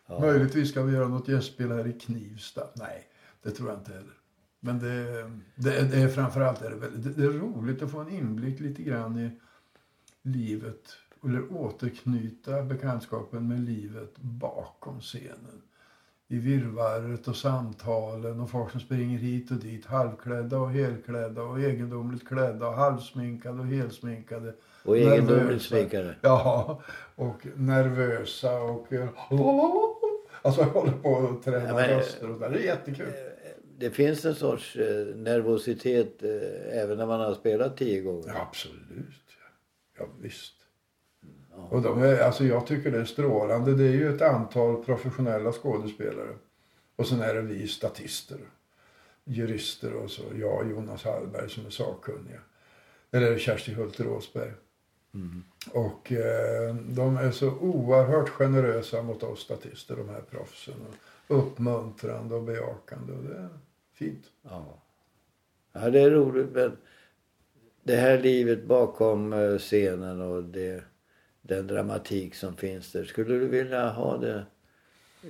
Möjligtvis 0.08 0.70
ska 0.70 0.84
vi 0.84 0.94
göra 0.94 1.08
något 1.08 1.28
gästspel 1.28 1.72
här 1.72 1.88
i 1.88 1.94
Knivsta. 1.94 2.68
Nej, 2.76 3.08
det 3.42 3.52
tror 3.52 3.70
jag 3.70 3.80
inte 3.80 3.94
heller. 3.94 4.14
Men 4.60 4.80
det, 4.80 5.24
det, 5.56 5.82
det 5.82 6.02
är 6.02 6.08
framförallt 6.08 6.62
är 6.62 6.70
det, 6.70 6.76
väldigt, 6.76 7.18
det 7.18 7.24
är 7.24 7.30
roligt 7.30 7.82
att 7.82 7.92
få 7.92 8.00
en 8.00 8.10
inblick 8.10 8.60
lite 8.60 8.84
grann 8.84 9.20
i 9.20 9.40
livet 10.22 10.98
eller 11.26 11.54
återknyta 11.54 12.64
bekantskapen 12.64 13.48
med 13.48 13.60
livet 13.60 14.18
bakom 14.18 15.00
scenen. 15.00 15.62
I 16.28 16.38
virrvarret 16.38 17.28
och 17.28 17.36
samtalen 17.36 18.40
och 18.40 18.50
folk 18.50 18.72
som 18.72 18.80
springer 18.80 19.18
hit 19.20 19.52
och 19.52 19.58
dit 19.58 19.86
halvklädda 19.86 20.58
och 20.60 20.72
helklädda 20.72 21.44
och 21.44 21.60
egendomligt 21.60 22.28
klädda 22.28 22.68
och 22.68 22.74
halvsminkade 22.74 23.60
och 23.60 23.66
helsminkade. 23.66 24.54
Och 24.84 24.98
egendomligt 24.98 25.62
sminkade. 25.62 26.16
Ja, 26.22 26.82
och 27.16 27.48
nervösa 27.56 28.62
och... 28.62 28.94
eh, 28.94 29.08
Alltså 30.42 30.62
jag 30.62 30.68
håller 30.70 30.92
på 30.92 31.18
att 31.38 31.44
träna 31.44 31.68
Ja, 31.68 31.74
men- 31.76 31.90
röster 31.90 32.30
och 32.32 32.40
där. 32.40 32.50
Det 32.50 32.58
är 32.60 32.64
jättekul. 32.64 33.08
Det 33.78 33.90
finns 33.92 34.26
en 34.26 34.36
sorts 34.36 34.76
eh, 34.76 35.16
nervositet 35.16 36.24
eh, 36.24 36.82
även 36.82 36.98
när 36.98 37.06
man 37.06 37.20
har 37.20 37.34
spelat 37.34 37.78
tio 37.78 38.02
gånger. 38.02 38.28
Ja, 38.28 38.42
absolut. 38.42 39.24
Ja, 39.98 40.06
visst. 40.22 40.54
Och 41.72 41.82
de 41.82 42.04
är, 42.04 42.20
alltså 42.20 42.46
jag 42.46 42.68
tycker 42.68 42.92
det 42.92 43.00
är 43.00 43.06
strålande. 43.06 43.76
Det 43.76 43.84
är 43.84 43.92
ju 43.92 44.16
ett 44.16 44.22
antal 44.22 44.84
professionella 44.84 45.52
skådespelare. 45.52 46.36
Och 46.96 47.08
sen 47.08 47.22
är 47.22 47.34
det 47.34 47.42
vi 47.42 47.68
statister, 47.68 48.38
jurister 49.24 49.94
och 49.94 50.12
så 50.12 50.24
jag 50.40 50.60
och 50.60 50.70
Jonas 50.70 51.04
Hallberg 51.04 51.50
som 51.50 51.66
är 51.66 51.70
sakkunniga. 51.70 52.40
Eller 53.12 53.38
Kersti 53.38 53.74
Hult 53.74 54.00
Råsberg. 54.00 54.52
Och 55.72 56.12
eh, 56.12 56.76
de 56.76 57.18
är 57.18 57.32
så 57.32 57.52
oerhört 57.52 58.30
generösa 58.30 59.02
mot 59.02 59.24
oss 59.24 59.40
statister, 59.40 59.96
de 59.96 60.10
här 60.10 60.22
proffsen. 60.22 60.76
Och 61.28 61.38
uppmuntrande 61.38 62.36
och 62.36 62.44
bejakande. 62.44 63.14
Och 63.14 63.24
det 63.24 63.36
är 63.36 63.50
fint. 63.94 64.24
Ja. 64.42 64.82
ja, 65.74 65.90
det 65.90 66.02
är 66.02 66.12
roligt 66.12 66.52
men 66.52 66.78
det 67.84 67.96
här 67.96 68.20
livet 68.20 68.64
bakom 68.64 69.34
eh, 69.34 69.58
scenen 69.58 70.22
och 70.22 70.44
det, 70.44 70.84
den 71.56 71.68
dramatik 71.68 72.36
som 72.36 72.56
finns 72.56 72.92
där. 72.92 73.04
Skulle 73.06 73.34
du 73.34 73.48
vilja 73.48 73.90
ha 73.90 74.18
det 74.18 74.46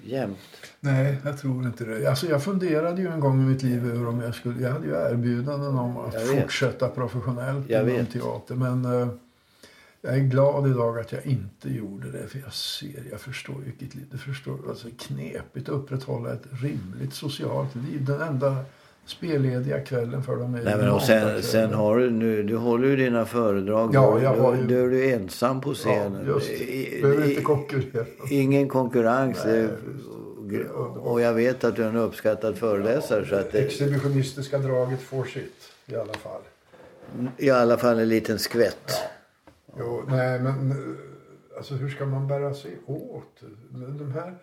jämt? 0.03 0.37
Nej, 0.79 1.17
jag 1.25 1.37
tror 1.39 1.65
inte 1.65 1.85
det. 1.85 2.07
Alltså 2.07 2.27
jag 2.27 2.43
funderade 2.43 3.01
ju 3.01 3.07
en 3.07 3.19
gång 3.19 3.41
i 3.41 3.45
mitt 3.45 3.63
liv 3.63 3.85
över 3.85 4.07
om 4.07 4.21
jag 4.21 4.35
skulle... 4.35 4.61
Jag 4.61 4.71
hade 4.71 4.85
ju 4.87 4.93
erbjudanden 4.93 5.77
om 5.77 5.97
att 5.97 6.27
fortsätta 6.27 6.89
professionellt 6.89 7.69
Jag 7.69 7.81
inom 7.81 7.95
vet. 7.95 8.11
teater. 8.11 8.55
Men 8.55 8.85
eh, 8.85 9.07
jag 10.01 10.13
är 10.15 10.19
glad 10.19 10.67
idag 10.67 10.99
att 10.99 11.11
jag 11.11 11.25
inte 11.25 11.69
gjorde 11.69 12.11
det. 12.11 12.27
För 12.27 12.39
jag 12.39 12.53
ser, 12.53 13.03
jag 13.11 13.21
förstår 13.21 13.55
vilket 13.65 13.95
liv. 13.95 14.05
Det 14.11 14.17
förstår 14.17 14.59
alltså 14.69 14.87
knepigt 14.99 15.69
att 15.69 15.75
upprätthålla 15.75 16.33
ett 16.33 16.45
rimligt 16.51 17.13
socialt 17.13 17.75
liv. 17.75 18.05
Den 18.05 18.21
enda 18.21 18.65
spellediga 19.05 19.79
kvällen 19.79 20.23
för 20.23 20.35
dem 20.35 20.51
Nej, 20.51 20.77
men 20.77 20.89
och 20.89 21.01
sen, 21.01 21.43
sen 21.43 21.73
har 21.73 21.97
du 21.97 22.09
nu, 22.09 22.43
du 22.43 22.55
håller 22.57 22.87
ju 22.87 22.95
dina 22.95 23.25
föredrag. 23.25 23.91
Ja, 23.93 24.21
jag 24.21 24.35
har 24.35 24.55
ju- 24.55 24.67
då, 24.67 24.75
är 24.75 24.87
du 24.87 25.09
ensam 25.11 25.61
på 25.61 25.73
scenen. 25.73 26.23
Ja, 26.27 26.33
just 26.33 26.49
det. 26.59 27.01
Behöver 27.01 27.29
inte 27.29 27.41
konkurrera. 27.41 28.05
Ingen 28.29 28.69
konkurrens. 28.69 29.41
Nej, 29.45 29.67
och 30.95 31.21
jag 31.21 31.33
vet 31.33 31.63
att 31.63 31.75
du 31.75 31.83
är 31.83 31.89
en 31.89 31.95
uppskattad 31.95 32.57
föreläsare. 32.57 33.25
Så 33.25 33.35
att 33.35 33.51
det, 33.51 33.59
Exhibitionistiska 33.59 34.57
draget 34.57 35.01
får 35.01 35.23
sitt 35.25 35.71
i 35.85 35.95
alla 35.95 36.13
fall. 36.13 36.41
I 37.37 37.49
alla 37.49 37.77
fall 37.77 37.99
en 37.99 38.09
liten 38.09 38.39
skvätt. 38.39 38.91
Jo, 39.79 40.03
nej, 40.07 40.39
men 40.39 40.71
eh, 40.71 40.77
alltså, 41.57 41.73
hur 41.73 41.89
ska 41.89 42.05
man 42.05 42.27
bära 42.27 42.53
sig 42.53 42.71
åt? 42.85 43.41
De 43.99 44.11
här 44.11 44.37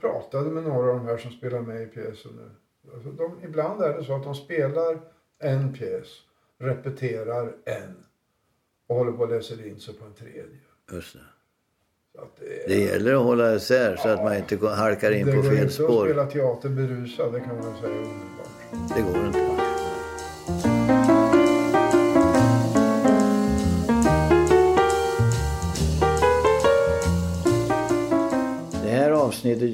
pratade 0.00 0.50
med 0.50 0.62
några 0.62 0.90
av 0.90 0.96
de 0.96 1.06
här 1.06 1.16
som 1.16 1.30
spelar 1.30 1.60
med 1.60 1.82
i 1.82 1.86
pjäsen 1.86 2.32
nu. 2.36 2.50
Alltså, 2.94 3.10
de, 3.10 3.44
ibland 3.44 3.82
är 3.82 3.98
det 3.98 4.04
så 4.04 4.14
att 4.16 4.22
de 4.24 4.34
spelar 4.34 4.98
en 5.38 5.72
pjäs, 5.74 6.06
repeterar 6.58 7.52
en 7.64 7.96
och 8.86 8.96
håller 8.96 9.12
på 9.12 9.24
att 9.24 9.30
läsa 9.30 9.54
in 9.54 9.80
sig 9.80 9.94
på 9.94 10.04
en 10.04 10.14
tredje. 10.14 10.44
Just 10.92 11.14
det. 11.14 11.20
Det, 12.40 12.64
är- 12.64 12.68
det 12.68 12.74
gäller 12.74 13.14
att 13.14 13.22
hålla 13.24 13.54
isär 13.54 13.96
så 13.96 14.08
att 14.08 14.24
man 14.24 14.36
inte 14.36 14.56
går- 14.56 14.68
halkar 14.70 15.12
in 15.12 15.26
det 15.26 15.32
på 15.32 15.36
går 15.36 15.44
fel 15.44 15.52
inte 15.54 15.66
att 15.66 15.72
spår. 15.72 16.04
spela 16.04 16.26
teater 16.26 16.68
berusad, 16.68 17.32
det 17.32 17.40
kan 17.40 17.56
man 17.56 17.76
säga 17.80 17.92
omedelbart. 17.94 18.96
Det 18.96 19.02
går 19.02 19.26
inte. 19.26 19.47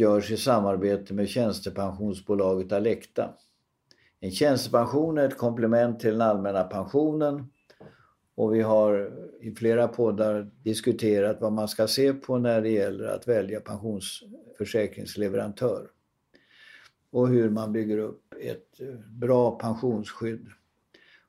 Görs 0.04 0.30
i 0.30 0.36
samarbete 0.36 1.14
med 1.14 1.28
tjänstepensionsbolaget 1.28 2.72
Alecta. 2.72 3.34
En 4.20 4.30
tjänstepension 4.30 5.18
är 5.18 5.28
ett 5.28 5.38
komplement 5.38 6.00
till 6.00 6.10
den 6.10 6.20
allmänna 6.20 6.64
pensionen 6.64 7.46
och 8.34 8.54
vi 8.54 8.62
har 8.62 9.12
i 9.40 9.54
flera 9.54 9.88
poddar 9.88 10.50
diskuterat 10.62 11.40
vad 11.40 11.52
man 11.52 11.68
ska 11.68 11.86
se 11.86 12.12
på 12.12 12.38
när 12.38 12.62
det 12.62 12.70
gäller 12.70 13.08
att 13.08 13.28
välja 13.28 13.60
pensionsförsäkringsleverantör 13.60 15.90
och 17.10 17.28
hur 17.28 17.50
man 17.50 17.72
bygger 17.72 17.98
upp 17.98 18.34
ett 18.40 18.80
bra 19.08 19.58
pensionsskydd. 19.58 20.46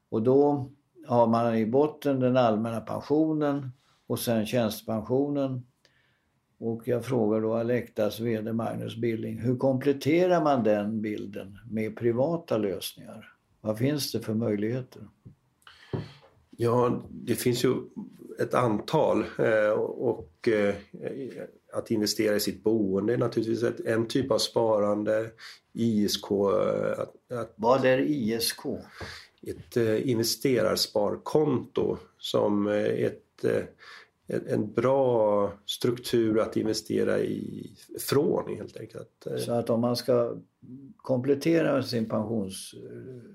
Och 0.10 0.22
då 0.22 0.72
har 1.08 1.28
man 1.28 1.56
i 1.56 1.66
botten 1.66 2.20
den 2.20 2.38
allmänna 2.38 2.82
pensionen 2.82 3.72
och 4.08 4.20
sen 4.20 4.46
tjänstepensionen. 4.46 5.66
Och 6.58 6.88
jag 6.88 7.06
frågar 7.06 7.42
då 7.42 7.54
Alectas 7.54 8.20
VD 8.20 8.54
Magnus 8.54 8.96
Billing, 8.96 9.40
hur 9.40 9.58
kompletterar 9.58 10.44
man 10.44 10.64
den 10.64 11.02
bilden 11.02 11.58
med 11.72 11.98
privata 11.98 12.58
lösningar? 12.58 13.32
Vad 13.62 13.78
finns 13.78 14.12
det 14.12 14.20
för 14.20 14.34
möjligheter? 14.34 15.02
Ja, 16.58 17.04
det 17.10 17.36
finns 17.36 17.66
ju 17.66 17.76
ett 18.40 18.54
antal 18.54 19.26
eh, 19.40 19.70
och 19.80 20.48
eh, 20.48 20.76
att 21.74 21.92
investera 21.92 22.36
i 22.36 22.40
sitt 22.40 22.64
boende 22.64 23.14
är 23.14 23.18
naturligtvis 23.18 23.86
en 23.86 24.08
typ 24.08 24.32
av 24.32 24.38
sparande. 24.38 25.32
ISK, 25.74 26.32
eh, 26.32 27.00
att, 27.00 27.32
att 27.32 27.54
Vad 27.56 27.86
är 27.86 27.98
ISK? 27.98 28.60
ett 29.48 29.78
investerarsparkonto 30.06 31.98
som 32.18 32.68
ett, 32.68 33.46
en- 34.28 34.74
bra 34.74 35.52
struktur 35.66 36.40
att 36.40 36.58
investera 36.58 37.20
i 37.20 37.70
från 38.00 38.56
helt 38.58 38.78
enkelt. 38.78 39.28
Så 39.38 39.52
att 39.52 39.70
om 39.70 39.82
man 39.82 39.96
ska 39.96 40.36
komplettera 40.98 41.84
sin 41.84 42.10
pensions, 42.10 42.76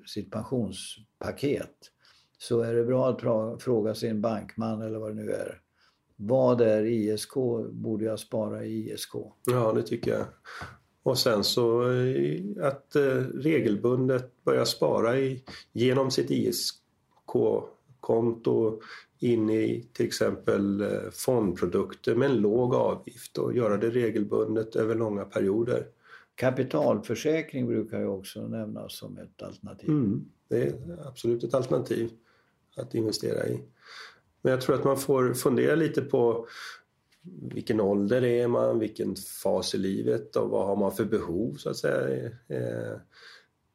sitt 0.07 0.31
pensionspaket 0.31 1.77
så 2.39 2.61
är 2.61 2.75
det 2.75 2.85
bra 2.85 3.09
att 3.11 3.23
fråga 3.63 3.95
sin 3.95 4.21
bankman 4.21 4.83
eller 4.83 4.99
vad 4.99 5.11
det 5.11 5.15
nu 5.23 5.31
är. 5.33 5.61
Vad 6.17 6.61
är 6.61 6.85
ISK? 6.85 7.35
Borde 7.71 8.05
jag 8.05 8.19
spara 8.19 8.65
i 8.65 8.93
ISK? 8.93 9.15
Ja, 9.47 9.73
det 9.73 9.83
tycker 9.83 10.11
jag. 10.11 10.25
Och 11.03 11.19
sen 11.19 11.45
så 11.45 11.93
eh, 11.93 12.41
att 12.63 12.97
eh, 12.97 13.03
regelbundet 13.35 14.45
börja 14.45 14.65
spara 14.65 15.19
i, 15.19 15.45
genom 15.73 16.11
sitt 16.11 16.31
ISK-konto 16.31 18.81
in 19.21 19.51
i 19.51 19.89
till 19.93 20.07
exempel 20.07 20.81
eh, 20.81 21.11
fondprodukter 21.13 22.15
med 22.15 22.31
en 22.31 22.37
låg 22.37 22.75
avgift 22.75 23.39
och 23.39 23.57
göra 23.57 23.77
det 23.77 23.91
regelbundet 23.91 24.77
över 24.77 24.95
långa 24.95 25.25
perioder. 25.25 25.87
Kapitalförsäkring 26.35 27.67
brukar 27.67 27.99
ju 27.99 28.07
också 28.07 28.49
nämnas 28.49 28.97
som 28.97 29.19
ett 29.19 29.43
alternativ. 29.43 29.89
Mm, 29.89 30.25
det 30.49 30.63
är 30.63 30.75
absolut 31.07 31.45
ett 31.45 31.55
alternativ 31.55 32.11
att 32.77 32.95
investera 32.95 33.47
i. 33.47 33.61
Men 34.43 34.51
jag 34.51 34.61
tror 34.61 34.75
att 34.77 34.85
man 34.85 34.97
får 34.97 35.35
fundera 35.35 35.75
lite 35.75 36.03
på 36.03 36.47
vilken 37.53 37.81
ålder 37.81 38.25
är 38.25 38.49
man, 38.49 38.79
vilken 38.79 39.17
fas 39.17 39.75
i 39.75 39.79
livet 39.79 40.37
och 40.37 40.51
vad 40.51 40.67
har 40.67 40.77
man 40.77 40.93
för 40.93 41.05
behov 41.05 41.55
så 41.55 41.71
att 41.71 41.77
säga. 41.77 42.31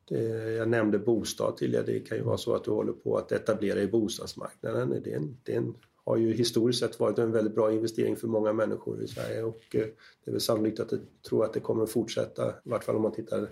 Det- 0.08 0.52
Jag 0.52 0.70
nämnde 0.70 1.00
bostad 1.00 1.58
till 1.58 1.76
er. 1.76 1.84
Det 1.86 2.00
kan 2.00 2.18
ju 2.18 2.24
vara 2.24 2.38
så 2.38 2.56
att 2.56 2.63
du 2.63 2.72
håller 2.72 2.94
på 2.94 3.18
att 3.18 3.32
etablera 3.32 3.82
i 3.82 3.88
bostadsmarknaden. 3.88 5.02
Det, 5.04 5.13
en, 5.13 5.38
det 5.44 5.54
en, 5.56 5.76
har 6.06 6.18
ju 6.18 6.34
historiskt 6.34 6.80
sett 6.80 7.00
varit 7.00 7.20
en 7.20 7.32
väldigt 7.32 7.56
bra 7.56 7.72
investering 7.74 8.15
för 8.15 8.28
många 8.28 8.54
människor 8.54 9.04
i 9.04 9.08
Sverige 9.08 9.44
och 9.44 9.76
eh, 9.76 9.86
det 10.26 10.30
är 10.30 10.32
väl 10.32 10.41
sannolikt 10.41 10.80
att 10.80 10.91
jag 10.91 11.02
tror 11.30 11.46
att 11.46 11.54
det 11.54 11.60
kommer 11.60 11.84
att 11.84 11.89
fortsätta, 11.89 12.50
i 12.50 12.70
vart 12.70 12.84
fall 12.84 12.96
om 12.96 13.02
man 13.02 13.12
tittar 13.12 13.50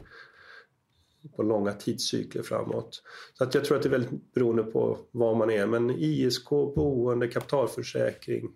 på 1.36 1.44
långa 1.44 1.74
tidscykler 1.74 2.44
framåt. 2.44 3.02
Så 3.34 3.44
att 3.44 3.54
jag 3.56 3.66
tror 3.66 3.78
att 3.78 3.84
det 3.84 3.90
är 3.90 3.92
väldigt 3.92 4.34
beroende 4.34 4.64
på 4.64 4.98
var 5.12 5.36
man 5.36 5.50
är. 5.50 5.68
Men 5.68 5.90
ISK, 5.90 6.50
boende, 6.50 7.28
kapitalförsäkring 7.28 8.52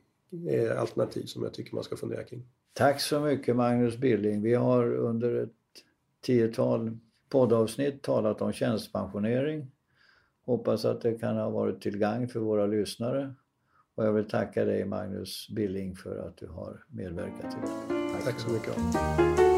är 0.50 0.70
alternativ 0.70 1.26
som 1.26 1.44
jag 1.44 1.54
tycker 1.54 1.76
man 1.76 1.84
ska 1.84 1.96
fundera 1.98 2.24
kring. 2.24 2.48
Tack 2.74 3.02
så 3.02 3.20
mycket 3.20 3.56
Magnus 3.56 3.98
Billing. 3.98 4.42
Vi 4.42 4.54
har 4.54 4.96
under 4.96 5.36
ett 5.44 5.50
tiotal 6.22 6.98
poddavsnitt 7.30 8.02
talat 8.02 8.42
om 8.42 8.54
tjänstepensionering. 8.54 9.72
Hoppas 10.46 10.86
att 10.86 11.02
det 11.02 11.14
kan 11.14 11.38
ha 11.38 11.50
varit 11.50 11.82
till 11.82 11.98
gagn 11.98 12.28
för 12.28 12.40
våra 12.40 12.66
lyssnare. 12.66 13.34
Och 13.96 14.06
jag 14.06 14.14
vill 14.14 14.30
tacka 14.30 14.66
dig 14.66 14.86
Magnus 14.86 15.50
Billing 15.50 15.96
för 15.96 16.28
att 16.28 16.38
du 16.38 16.48
har 16.48 16.84
medverkat 16.90 17.52
till 17.52 17.62
det. 17.62 18.14
Tack, 18.14 18.24
Tack 18.24 18.40
så 18.40 18.50
mycket. 18.50 19.57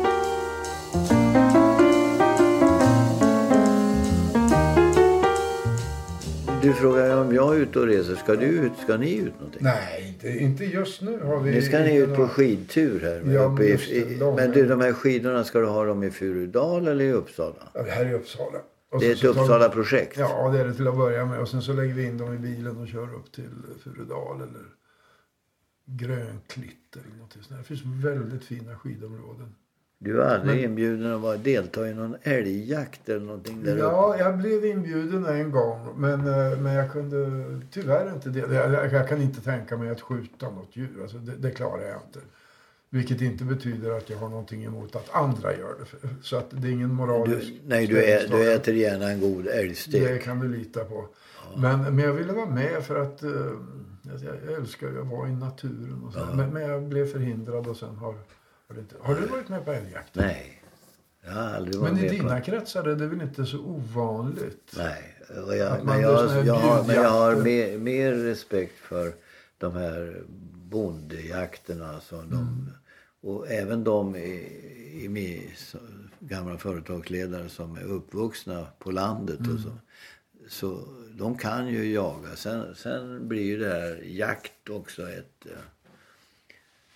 Du 6.61 6.73
frågar 6.73 7.17
om 7.21 7.35
jag 7.35 7.55
är 7.55 7.59
ute 7.59 7.79
och 7.79 7.85
reser. 7.85 8.15
Ska, 8.15 8.35
du 8.35 8.45
ut, 8.45 8.71
ska 8.83 8.97
ni 8.97 9.15
ut 9.15 9.33
någonting? 9.33 9.61
Nej, 9.63 10.07
inte, 10.07 10.29
inte 10.29 10.65
just 10.65 11.01
nu. 11.01 11.19
Har 11.19 11.39
vi 11.39 11.51
nu 11.51 11.61
ska 11.61 11.79
ni 11.79 11.95
ut 11.95 12.15
på 12.15 12.27
skidtur 12.27 12.99
här. 12.99 13.33
Ja, 13.33 13.43
uppe 13.43 13.63
i, 13.63 14.17
det, 14.19 14.35
men 14.35 14.51
du, 14.51 14.67
de 14.67 14.81
här 14.81 14.93
skidorna, 14.93 15.43
ska 15.43 15.59
du 15.59 15.65
ha 15.65 15.85
dem 15.85 16.03
i 16.03 16.11
Furudal 16.11 16.87
eller 16.87 17.05
i 17.05 17.11
Uppsala? 17.11 17.71
Ja, 17.73 17.83
här 17.89 18.05
i 18.05 18.13
Uppsala. 18.13 18.59
Och 18.91 18.99
det 18.99 19.07
är 19.07 19.11
ett 19.11 19.23
Uppsala-projekt? 19.23 20.17
Ja, 20.17 20.49
det 20.49 20.59
är 20.59 20.65
det 20.65 20.73
till 20.73 20.87
att 20.87 20.97
börja 20.97 21.25
med. 21.25 21.39
Och 21.39 21.49
sen 21.49 21.61
så 21.61 21.73
lägger 21.73 21.93
vi 21.93 22.05
in 22.05 22.17
dem 22.17 22.33
i 22.33 22.37
bilen 22.37 22.77
och 22.77 22.87
kör 22.87 23.15
upp 23.15 23.31
till 23.31 23.51
Furudal 23.83 24.41
eller 24.41 24.65
Grönklitt 25.85 26.95
eller 26.95 27.17
något 27.19 27.33
sånt. 27.33 27.59
Det 27.59 27.63
finns 27.63 27.81
väldigt 28.05 28.43
fina 28.43 28.75
skidområden. 28.75 29.55
Du 30.01 30.13
var 30.13 30.25
aldrig 30.25 30.55
men, 30.55 30.65
inbjuden 30.65 31.25
att 31.25 31.43
delta 31.43 31.89
i 31.89 31.93
någon 31.93 32.15
älgjakt 32.21 33.09
eller 33.09 33.25
någonting 33.25 33.63
där 33.63 33.77
Ja, 33.77 34.13
uppe. 34.13 34.23
jag 34.23 34.37
blev 34.37 34.65
inbjuden 34.65 35.25
en 35.25 35.51
gång. 35.51 35.87
Men, 35.97 36.19
eh, 36.19 36.59
men 36.59 36.73
jag 36.73 36.91
kunde 36.91 37.45
tyvärr 37.71 38.13
inte 38.13 38.29
det. 38.29 38.39
Jag, 38.39 38.93
jag 38.93 39.09
kan 39.09 39.21
inte 39.21 39.41
tänka 39.41 39.77
mig 39.77 39.89
att 39.89 40.01
skjuta 40.01 40.49
något 40.49 40.69
djur. 40.75 41.01
Alltså 41.01 41.17
det, 41.17 41.31
det, 41.31 41.51
klarar 41.51 41.87
jag 41.87 41.97
inte. 42.07 42.19
Vilket 42.89 43.21
inte 43.21 43.43
betyder 43.43 43.91
att 43.91 44.09
jag 44.09 44.17
har 44.17 44.29
någonting 44.29 44.65
emot 44.65 44.95
att 44.95 45.15
andra 45.15 45.57
gör 45.57 45.75
det. 45.79 46.07
Så 46.21 46.37
att 46.37 46.47
det 46.49 46.67
är 46.67 46.71
ingen 46.71 46.93
moralisk... 46.93 47.47
Du, 47.47 47.59
nej, 47.65 47.87
du, 47.87 48.03
är, 48.03 48.27
du 48.27 48.53
äter 48.53 48.73
gärna 48.73 49.09
en 49.11 49.19
god 49.19 49.47
älgstek. 49.47 50.03
Det 50.03 50.17
kan 50.17 50.39
du 50.39 50.47
lita 50.47 50.85
på. 50.85 51.05
Ja. 51.53 51.59
Men, 51.59 51.95
men 51.95 52.05
jag 52.05 52.13
ville 52.13 52.33
vara 52.33 52.49
med 52.49 52.83
för 52.83 53.01
att 53.01 53.23
uh, 53.23 53.51
jag 54.03 54.53
älskar 54.57 54.87
att 54.87 55.07
vara 55.07 55.29
i 55.29 55.35
naturen. 55.35 56.03
Och 56.07 56.13
så. 56.13 56.19
Ja. 56.19 56.35
Men, 56.35 56.53
men 56.53 56.63
jag 56.63 56.83
blev 56.83 57.05
förhindrad 57.05 57.67
och 57.67 57.77
sen 57.77 57.95
har 57.95 58.15
har 58.69 58.75
du, 58.75 58.81
inte, 58.81 58.95
har 59.01 59.15
du 59.15 59.25
varit 59.25 59.49
med 59.49 59.65
på 59.65 59.71
älgjakt? 59.71 60.15
Nej. 60.15 60.61
Jag 61.25 61.31
har 61.31 61.41
aldrig 61.41 61.75
varit 61.75 61.93
Men 61.93 62.05
i 62.05 62.09
dina 62.09 62.39
på... 62.39 62.45
kretsar 62.45 62.83
är 62.83 62.95
det 62.95 63.07
väl 63.07 63.21
inte 63.21 63.45
så 63.45 63.59
ovanligt? 63.59 64.73
Nej. 64.77 65.15
Och 65.45 65.55
jag, 65.55 65.85
men, 65.85 66.01
jag, 66.01 66.45
jag, 66.45 66.53
har, 66.53 66.83
men 66.87 66.95
jag 66.95 67.09
har 67.09 67.35
mer, 67.35 67.77
mer 67.77 68.11
respekt 68.11 68.77
för 68.77 69.13
de 69.57 69.73
här 69.75 70.23
bondejakterna. 70.69 72.01
Som 72.01 72.19
mm. 72.19 72.31
de, 72.31 72.71
och 73.27 73.51
även 73.51 73.83
de 73.83 74.15
i, 74.15 75.01
i 75.03 75.09
min, 75.09 75.51
gamla 76.19 76.57
företagsledare 76.57 77.49
som 77.49 77.75
är 77.75 77.83
uppvuxna 77.83 78.67
på 78.79 78.91
landet 78.91 79.39
mm. 79.39 79.55
och 79.55 79.61
så. 79.61 79.71
Så 80.47 80.87
de 81.11 81.37
kan 81.37 81.67
ju 81.67 81.93
jaga. 81.93 82.35
Sen, 82.35 82.75
sen 82.75 83.27
blir 83.27 83.43
ju 83.43 83.57
det 83.57 83.69
här 83.69 84.01
jakt 84.05 84.69
också 84.69 85.09
ett 85.09 85.45
eh, 85.45 85.51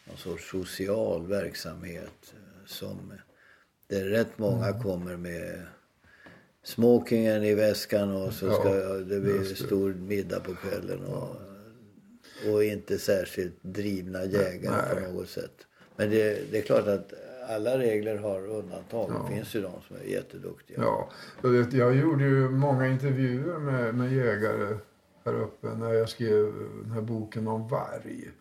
någon 0.03 0.17
sorts 0.17 0.49
social 0.51 1.27
verksamhet 1.27 2.33
eh, 2.33 2.65
som 2.65 3.13
där 3.87 4.03
rätt 4.03 4.37
många 4.37 4.67
mm. 4.67 4.83
kommer 4.83 5.17
med 5.17 5.61
smokingen 6.63 7.43
i 7.43 7.55
väskan 7.55 8.15
och 8.15 8.33
så 8.33 8.51
ska 8.51 8.79
ja, 8.79 8.93
det 8.93 9.19
bli 9.19 9.55
stor 9.55 9.93
middag 9.93 10.39
på 10.39 10.55
kvällen 10.55 11.05
och, 11.05 11.35
och 12.51 12.63
inte 12.63 12.97
särskilt 12.97 13.55
drivna 13.61 14.25
jägare 14.25 14.95
Nej. 14.95 15.05
på 15.05 15.13
något 15.13 15.29
sätt. 15.29 15.67
Men 15.95 16.09
det, 16.09 16.51
det, 16.51 16.57
är 16.57 16.61
klart 16.61 16.87
att 16.87 17.13
alla 17.49 17.77
regler 17.77 18.17
har 18.17 18.47
undantag. 18.47 19.11
Ja. 19.11 19.27
Det 19.29 19.35
finns 19.35 19.55
ju 19.55 19.61
de 19.61 19.71
som 19.87 19.95
är 19.95 20.03
jätteduktiga. 20.03 20.77
Ja, 20.81 21.09
jag, 21.41 21.49
vet, 21.49 21.73
jag 21.73 21.95
gjorde 21.95 22.23
ju 22.23 22.49
många 22.49 22.87
intervjuer 22.87 23.59
med, 23.59 23.95
med 23.95 24.13
jägare 24.13 24.77
här 25.25 25.33
uppe 25.33 25.67
när 25.67 25.93
jag 25.93 26.09
skrev 26.09 26.53
den 26.83 26.91
här 26.91 27.01
boken 27.01 27.47
om 27.47 27.67
varg. 27.67 28.31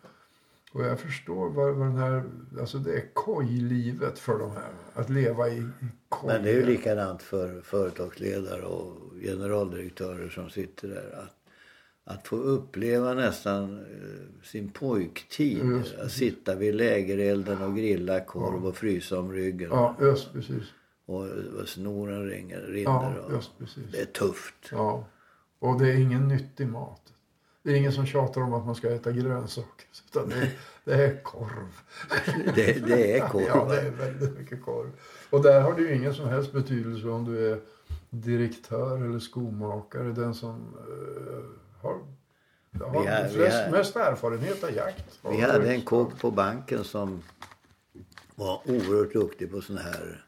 Och 0.73 0.83
jag 0.83 0.99
förstår 0.99 1.49
vad, 1.49 1.75
vad 1.75 1.87
den 1.87 1.97
här, 1.97 2.23
alltså 2.59 2.77
det 2.77 2.93
är 2.93 3.13
kojlivet 3.13 4.19
för 4.19 4.39
de 4.39 4.51
här. 4.51 4.71
Att 4.93 5.09
leva 5.09 5.49
i, 5.49 5.57
i 5.57 5.65
koj. 6.09 6.27
Men 6.27 6.43
det 6.43 6.49
är 6.49 6.53
ju 6.53 6.65
likadant 6.65 7.21
för 7.21 7.61
företagsledare 7.61 8.61
och 8.61 9.13
generaldirektörer 9.21 10.29
som 10.29 10.49
sitter 10.49 10.87
där. 10.87 11.19
Att, 11.23 11.35
att 12.03 12.27
få 12.27 12.35
uppleva 12.35 13.13
nästan 13.13 13.79
uh, 13.79 14.41
sin 14.43 14.69
pojktid. 14.69 15.65
Just, 15.65 15.95
att 15.95 16.11
sitta 16.11 16.55
vid 16.55 16.75
lägerelden 16.75 17.61
och 17.61 17.77
grilla 17.77 18.19
korv 18.19 18.61
ja. 18.63 18.69
och 18.69 18.75
frysa 18.75 19.19
om 19.19 19.31
ryggen. 19.31 19.69
Ja, 19.71 19.95
just 20.01 20.33
precis. 20.33 20.63
Och, 21.05 21.27
och 21.61 21.67
snoren 21.67 22.29
ringer, 22.29 22.61
rinner. 22.61 23.23
Ja, 23.29 23.35
just 23.35 23.57
precis. 23.57 23.91
Det 23.91 24.01
är 24.01 24.05
tufft. 24.05 24.69
Ja. 24.71 25.07
Och 25.59 25.79
det 25.79 25.91
är 25.91 25.99
ingen 25.99 26.27
nyttig 26.27 26.67
mat. 26.67 27.12
Det 27.63 27.71
är 27.71 27.75
ingen 27.75 27.91
som 27.91 28.05
tjatar 28.05 28.41
om 28.41 28.53
att 28.53 28.65
man 28.65 28.75
ska 28.75 28.89
äta 28.89 29.11
grönsaker. 29.11 29.87
Utan 30.09 30.29
det, 30.29 30.35
är, 30.35 30.51
det 30.83 31.05
är 31.05 31.23
korv. 31.23 31.79
Det, 32.55 32.87
det, 32.87 33.17
är 33.17 33.27
korv? 33.27 33.43
Ja, 33.47 33.65
det 33.69 33.81
är 33.81 33.91
väldigt 33.91 34.39
mycket 34.39 34.61
korv. 34.61 34.91
Och 35.29 35.43
där 35.43 35.61
har 35.61 35.73
det 35.73 35.81
ju 35.81 35.95
ingen 35.95 36.13
som 36.13 36.29
helst 36.29 36.51
betydelse 36.51 37.07
om 37.07 37.25
du 37.25 37.51
är 37.51 37.59
direktör 38.09 39.05
eller 39.05 39.19
skomakare. 39.19 40.11
Den 40.11 40.33
som 40.33 40.55
uh, 40.55 41.43
har, 41.81 41.99
har 42.85 43.05
har, 43.05 43.29
flest, 43.29 43.71
mest 43.71 43.95
erfarenhet 43.95 44.63
av 44.63 44.73
jakt. 44.73 45.19
Vi 45.29 45.41
hade 45.41 45.73
en 45.73 45.81
kock 45.81 46.19
på 46.19 46.31
banken 46.31 46.83
som 46.83 47.23
var 48.35 48.61
oerhört 48.65 49.13
duktig 49.13 49.51
på 49.51 49.61
sån 49.61 49.77
här 49.77 50.25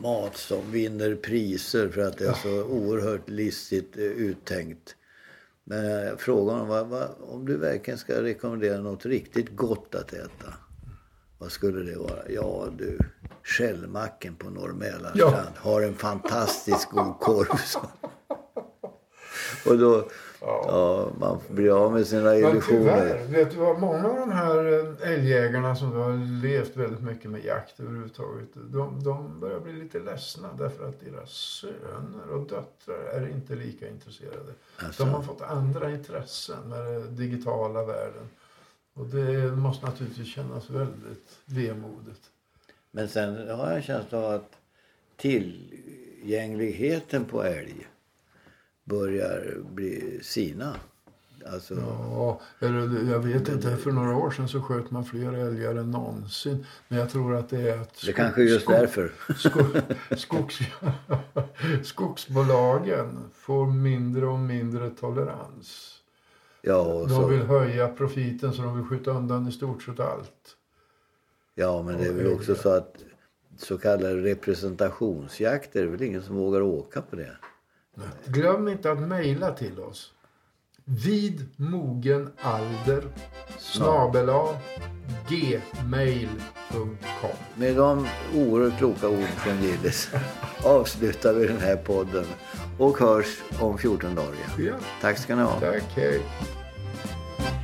mat 0.00 0.36
som 0.36 0.70
vinner 0.70 1.14
priser 1.14 1.88
för 1.88 2.00
att 2.00 2.18
det 2.18 2.28
är 2.28 2.32
så 2.32 2.64
oerhört 2.64 3.28
listigt 3.28 3.96
eh, 3.96 4.02
uttänkt. 4.02 4.96
Men 5.68 5.84
jag 5.84 6.20
frågade 6.20 6.50
honom, 6.50 6.68
vad, 6.68 6.86
vad, 6.86 7.08
om 7.20 7.44
du 7.46 7.56
verkligen 7.56 7.98
ska 7.98 8.22
rekommendera 8.22 8.80
något 8.80 9.06
riktigt 9.06 9.56
gott 9.56 9.94
att 9.94 10.12
äta. 10.12 10.54
Vad 11.38 11.52
skulle 11.52 11.90
det 11.90 11.98
vara? 11.98 12.22
Ja 12.28 12.68
du, 12.78 12.98
Skällmacken 13.42 14.36
på 14.36 14.50
Norr 14.50 14.72
Mälarstrand 14.72 15.48
ja. 15.54 15.70
har 15.70 15.82
en 15.82 15.94
fantastiskt 15.94 16.90
god 16.90 17.20
korv. 17.20 17.60
Och 19.66 19.78
då, 19.78 20.08
ja. 20.40 21.10
man 21.18 21.38
blir 21.48 21.84
av 21.84 21.92
med 21.92 22.06
sina 22.06 22.36
illusioner. 22.36 22.62
Tyvärr, 22.62 23.26
vet 23.26 23.50
du 23.50 23.56
vad, 23.56 23.80
många 23.80 24.08
av 24.08 24.16
de 24.16 24.30
här 24.30 24.72
eh, 24.72 25.12
älgjägarna 25.12 25.76
som 25.76 25.92
har 25.92 26.42
levt 26.42 26.76
väldigt 26.76 27.02
mycket 27.02 27.30
med 27.30 27.44
jakt 27.44 27.80
överhuvudtaget. 27.80 28.48
De, 28.54 29.04
de 29.04 29.40
börjar 29.40 29.60
bli 29.60 29.72
lite 29.72 29.98
ledsna 29.98 30.48
därför 30.58 30.88
att 30.88 31.00
deras 31.00 31.30
söner 31.30 32.30
och 32.30 32.48
döttrar 32.48 33.04
är 33.12 33.28
inte 33.28 33.54
lika 33.54 33.88
intresserade. 33.88 34.52
Alltså. 34.76 35.04
De 35.04 35.10
har 35.10 35.22
fått 35.22 35.42
andra 35.42 35.90
intressen 35.90 36.68
med 36.68 36.84
den 36.84 37.16
digitala 37.16 37.84
världen. 37.84 38.28
Och 38.94 39.06
det 39.06 39.56
måste 39.56 39.86
naturligtvis 39.86 40.34
kännas 40.34 40.70
väldigt 40.70 41.38
vemodigt. 41.44 42.30
Men 42.90 43.08
sen 43.08 43.48
har 43.48 43.66
jag 43.66 43.76
en 43.76 43.82
känsla 43.82 44.18
av 44.18 44.34
att 44.34 44.56
tillgängligheten 45.16 47.24
på 47.24 47.42
älg 47.42 47.86
börjar 48.86 49.56
bli 49.74 50.20
sina. 50.22 50.76
Alltså... 51.52 51.74
Ja, 51.74 52.40
eller 52.58 53.12
jag 53.12 53.18
vet 53.18 53.48
inte. 53.48 53.76
För 53.76 53.90
några 53.90 54.16
år 54.16 54.30
sedan 54.30 54.48
så 54.48 54.62
sköt 54.62 54.90
man 54.90 55.04
fler 55.04 55.32
älgar 55.32 55.74
än 55.74 55.90
någonsin. 55.90 56.66
Men 56.88 56.98
jag 56.98 57.10
tror 57.10 57.34
att 57.34 57.48
det 57.48 57.70
är 57.70 57.78
att... 57.78 57.96
Skog, 57.96 58.08
det 58.08 58.12
kanske 58.12 58.42
är 58.42 58.44
just 58.44 58.62
skog, 58.62 58.76
därför. 58.76 59.12
Skog, 59.36 59.66
skogs, 60.16 60.58
skogsbolagen 61.88 63.18
får 63.32 63.66
mindre 63.66 64.26
och 64.26 64.38
mindre 64.38 64.90
tolerans. 64.90 65.92
Ja, 66.62 66.80
och 66.80 67.08
de 67.08 67.14
så... 67.14 67.26
vill 67.26 67.42
höja 67.42 67.88
profiten 67.88 68.52
så 68.52 68.62
de 68.62 68.76
vill 68.76 68.86
skjuta 68.86 69.10
undan 69.10 69.48
i 69.48 69.52
stort 69.52 69.82
sett 69.82 70.00
allt. 70.00 70.56
Ja, 71.54 71.82
men 71.82 71.98
det 71.98 72.06
är 72.06 72.12
väl 72.12 72.32
också 72.32 72.54
så 72.54 72.68
att 72.68 73.04
så 73.58 73.78
kallade 73.78 74.22
representationsjakter, 74.22 75.80
det 75.80 75.86
är 75.86 75.90
väl 75.90 76.02
ingen 76.02 76.22
som 76.22 76.36
vågar 76.36 76.60
åka 76.60 77.02
på 77.02 77.16
det. 77.16 77.36
Glöm 78.26 78.68
inte 78.68 78.90
att 78.92 78.98
mejla 79.00 79.50
till 79.50 79.80
oss. 79.80 80.12
Vid 80.84 81.46
mogen 81.56 82.32
alder 82.42 83.04
snabela 83.58 84.58
gmail.com 85.28 86.90
Med 87.54 87.76
de 87.76 88.08
oerhört 88.34 88.78
kloka 88.78 89.08
orden 89.08 89.26
från 89.36 89.62
Gillis 89.62 90.10
avslutar 90.64 91.34
vi 91.34 91.46
den 91.46 91.60
här 91.60 91.76
podden 91.76 92.24
och 92.78 92.98
hörs 92.98 93.42
om 93.60 93.78
14 93.78 94.14
dagar 94.14 94.34
Ja. 94.58 94.74
Tack 95.00 95.18
ska 95.18 95.36
ni 95.36 95.42
ha. 95.42 95.60
Tack, 95.60 95.84
hej. 95.94 96.22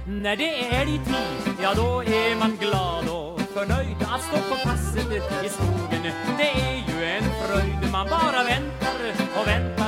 När 0.07 0.37
det 0.37 0.65
är 0.65 0.81
älgtid, 0.81 1.55
ja 1.63 1.75
då 1.77 2.03
är 2.03 2.39
man 2.39 2.57
glad 2.57 3.09
och 3.09 3.41
förnöjd 3.41 3.97
att 4.01 4.23
stå 4.23 4.37
på 4.37 4.55
passet 4.65 5.07
i 5.45 5.49
skogen 5.49 6.13
Det 6.39 6.51
är 6.51 6.77
ju 6.89 7.05
en 7.05 7.23
fröjd 7.23 7.93
man 7.93 8.09
bara 8.09 8.45
väntar 8.45 9.15
och 9.41 9.47
väntar 9.49 9.82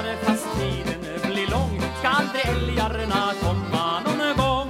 aldrig 2.85 3.09
komma 3.41 4.01
någon 4.01 4.37
gång. 4.37 4.69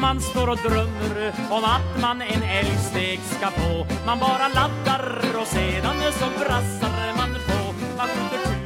Man 0.00 0.20
står 0.20 0.48
och 0.48 0.56
drömmer 0.56 1.32
om 1.50 1.64
att 1.64 2.00
man 2.00 2.22
en 2.22 2.42
älgstek 2.42 3.20
ska 3.20 3.50
få. 3.50 3.86
Man 4.06 4.18
bara 4.18 4.48
laddar 4.48 5.40
och 5.40 5.46
sedan 5.46 5.96
så 6.12 6.44
brassar 6.44 7.16
man 7.16 7.34
på. 7.46 7.74
Man 7.96 8.08
skjuter 8.08 8.59